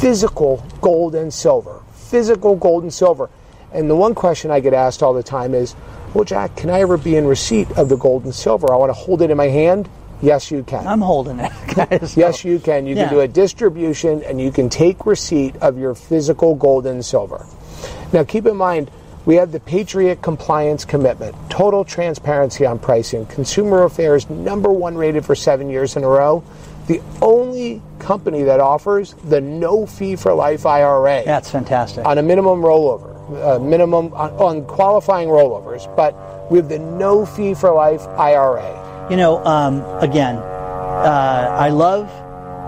physical 0.00 0.64
gold 0.80 1.14
and 1.14 1.32
silver. 1.32 1.82
Physical 1.92 2.56
gold 2.56 2.82
and 2.82 2.92
silver. 2.92 3.30
And 3.72 3.90
the 3.90 3.96
one 3.96 4.14
question 4.14 4.50
I 4.50 4.60
get 4.60 4.72
asked 4.72 5.02
all 5.02 5.12
the 5.12 5.22
time 5.22 5.54
is, 5.54 5.74
well, 6.14 6.24
Jack, 6.24 6.56
can 6.56 6.70
I 6.70 6.80
ever 6.80 6.96
be 6.96 7.16
in 7.16 7.26
receipt 7.26 7.70
of 7.72 7.88
the 7.88 7.96
gold 7.96 8.24
and 8.24 8.34
silver? 8.34 8.72
I 8.72 8.76
want 8.76 8.90
to 8.90 8.94
hold 8.94 9.22
it 9.22 9.30
in 9.30 9.36
my 9.36 9.48
hand. 9.48 9.88
Yes, 10.22 10.50
you 10.50 10.62
can. 10.62 10.86
I'm 10.86 11.02
holding 11.02 11.38
it, 11.40 11.52
guys. 11.74 12.16
yes, 12.16 12.44
you 12.44 12.58
can. 12.58 12.86
You 12.86 12.94
yeah. 12.96 13.04
can 13.04 13.14
do 13.14 13.20
a 13.20 13.28
distribution 13.28 14.22
and 14.22 14.40
you 14.40 14.50
can 14.50 14.70
take 14.70 15.04
receipt 15.04 15.56
of 15.56 15.78
your 15.78 15.94
physical 15.94 16.54
gold 16.54 16.86
and 16.86 17.04
silver. 17.04 17.44
Now, 18.12 18.24
keep 18.24 18.46
in 18.46 18.56
mind, 18.56 18.90
we 19.26 19.34
have 19.34 19.50
the 19.52 19.60
Patriot 19.60 20.22
Compliance 20.22 20.84
Commitment, 20.84 21.34
total 21.50 21.84
transparency 21.84 22.64
on 22.64 22.78
pricing, 22.78 23.26
Consumer 23.26 23.82
Affairs 23.82 24.30
number 24.30 24.70
one 24.70 24.96
rated 24.96 25.26
for 25.26 25.34
seven 25.34 25.68
years 25.68 25.96
in 25.96 26.04
a 26.04 26.08
row. 26.08 26.42
The 26.86 27.02
only 27.20 27.82
company 27.98 28.44
that 28.44 28.60
offers 28.60 29.14
the 29.24 29.40
no 29.40 29.84
fee 29.84 30.14
for 30.14 30.32
life 30.32 30.64
IRA. 30.64 31.24
That's 31.24 31.50
fantastic. 31.50 32.06
On 32.06 32.16
a 32.18 32.22
minimum 32.22 32.60
rollover, 32.60 33.16
uh, 33.44 33.58
minimum 33.58 34.14
on, 34.14 34.30
on 34.34 34.64
qualifying 34.66 35.28
rollovers, 35.28 35.94
but 35.96 36.14
we 36.48 36.58
have 36.58 36.68
the 36.68 36.78
no 36.78 37.26
fee 37.26 37.54
for 37.54 37.72
life 37.72 38.06
IRA. 38.06 39.08
You 39.10 39.16
know, 39.16 39.44
um, 39.44 39.82
again, 40.00 40.36
uh, 40.36 41.56
I 41.58 41.70
love 41.70 42.08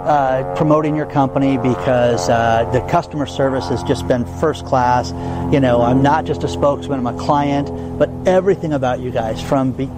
uh, 0.09 0.55
promoting 0.57 0.97
your 0.97 1.07
company 1.07 1.59
because 1.59 2.31
uh, 2.31 2.69
the 2.73 2.81
customer 2.91 3.27
service 3.27 3.69
has 3.69 3.83
just 3.83 4.09
been 4.09 4.25
first 4.41 4.65
class. 4.65 5.11
You 5.53 5.61
know, 5.61 5.83
I'm 5.83 6.03
not 6.03 6.25
just 6.25 6.43
a 6.45 6.49
spokesman; 6.49 6.99
I'm 6.99 7.07
a 7.07 7.19
client. 7.19 7.99
But 7.99 8.09
everything 8.27 8.73
about 8.73 9.01
you 9.01 9.11
guys, 9.11 9.43
from 9.43 9.73
be, 9.73 9.89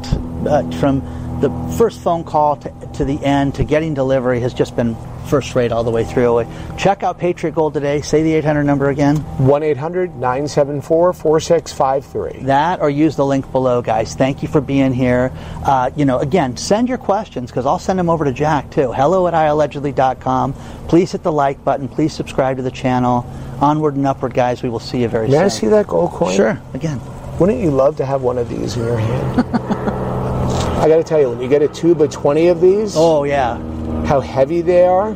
uh, 0.49 0.69
from 0.73 1.01
the 1.41 1.51
first 1.79 2.01
phone 2.01 2.25
call 2.25 2.57
to, 2.57 2.89
to 2.95 3.05
the 3.05 3.25
end 3.25 3.55
to 3.57 3.65
getting 3.65 3.95
delivery, 3.95 4.41
has 4.41 4.55
just 4.55 4.77
been 4.77 4.97
first 5.27 5.55
rate 5.55 5.73
all 5.73 5.85
the 5.85 5.91
way 5.91 6.05
through. 6.05 6.47
Check 6.77 7.03
out 7.03 7.19
Patriot 7.19 7.55
Gold 7.55 7.75
today. 7.75 8.01
Say 8.03 8.23
the 8.23 8.35
800 8.35 8.65
number 8.65 8.91
again 8.91 9.17
1 9.17 9.63
800 9.63 10.17
974 10.17 11.13
4653. 11.13 12.47
That 12.47 12.81
or 12.81 12.91
use 12.91 13.17
the 13.17 13.25
link 13.25 13.51
below, 13.53 13.81
guys. 13.81 14.15
Thank 14.15 14.43
you 14.43 14.49
for 14.49 14.61
being 14.61 14.93
here. 14.93 15.33
Uh, 15.65 15.91
you 15.97 16.05
know, 16.05 16.19
again, 16.19 16.57
send 16.57 16.89
your 16.89 16.99
questions 16.99 17.51
because 17.51 17.65
I'll 17.65 17.79
send 17.79 17.99
them 17.99 18.11
over 18.11 18.25
to 18.25 18.33
Jack 18.33 18.71
too. 18.71 18.93
Hello 18.93 19.27
at 19.27 19.35
iallegedly.com. 19.35 20.53
Please 20.89 21.13
hit 21.13 21.23
the 21.23 21.33
like 21.33 21.65
button. 21.65 21.89
Please 21.89 22.13
subscribe 22.13 22.57
to 22.57 22.63
the 22.63 22.71
channel. 22.71 23.25
Onward 23.61 23.95
and 23.95 24.07
upward, 24.07 24.35
guys. 24.35 24.63
We 24.63 24.69
will 24.69 24.81
see 24.81 25.03
you 25.03 25.09
very 25.09 25.27
May 25.27 25.33
soon. 25.33 25.41
May 25.41 25.45
I 25.45 25.49
see 25.49 25.67
that 25.69 25.87
gold 25.87 26.11
coin? 26.11 26.35
Sure, 26.35 26.61
again. 26.75 27.01
Wouldn't 27.39 27.61
you 27.61 27.71
love 27.71 27.97
to 27.97 28.05
have 28.05 28.23
one 28.23 28.37
of 28.37 28.49
these 28.49 28.77
in 28.77 28.85
your 28.85 28.99
hand? 28.99 29.87
I 30.81 30.89
got 30.89 30.97
to 30.97 31.05
tell 31.05 31.21
you, 31.21 31.31
when 31.31 31.41
you 31.41 31.49
get 31.49 31.63
a 31.63 31.69
tube 31.69 32.01
of 32.01 32.11
20 32.11 32.49
of 32.49 32.61
these. 32.61 32.95
Oh, 32.97 33.25
yeah 33.25 33.59
how 34.11 34.19
heavy 34.19 34.61
they 34.61 34.85
are. 34.85 35.15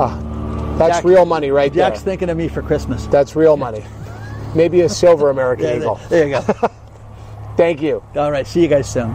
Ah, 0.00 0.76
that's 0.78 0.98
Jack, 0.98 1.04
real 1.04 1.26
money 1.26 1.50
right 1.50 1.70
Jack's 1.70 1.74
there. 1.74 1.90
Jack's 1.90 2.02
thinking 2.02 2.30
of 2.30 2.38
me 2.38 2.48
for 2.48 2.62
Christmas. 2.62 3.06
That's 3.08 3.36
real 3.36 3.58
money. 3.58 3.84
Maybe 4.54 4.80
a 4.80 4.88
silver 4.88 5.28
American 5.28 5.66
yeah, 5.66 5.76
Eagle. 5.76 5.94
There, 6.08 6.26
there 6.26 6.28
you 6.28 6.52
go. 6.52 6.70
Thank 7.58 7.82
you. 7.82 8.02
All 8.16 8.30
right. 8.30 8.46
See 8.46 8.62
you 8.62 8.68
guys 8.68 8.90
soon. 8.90 9.14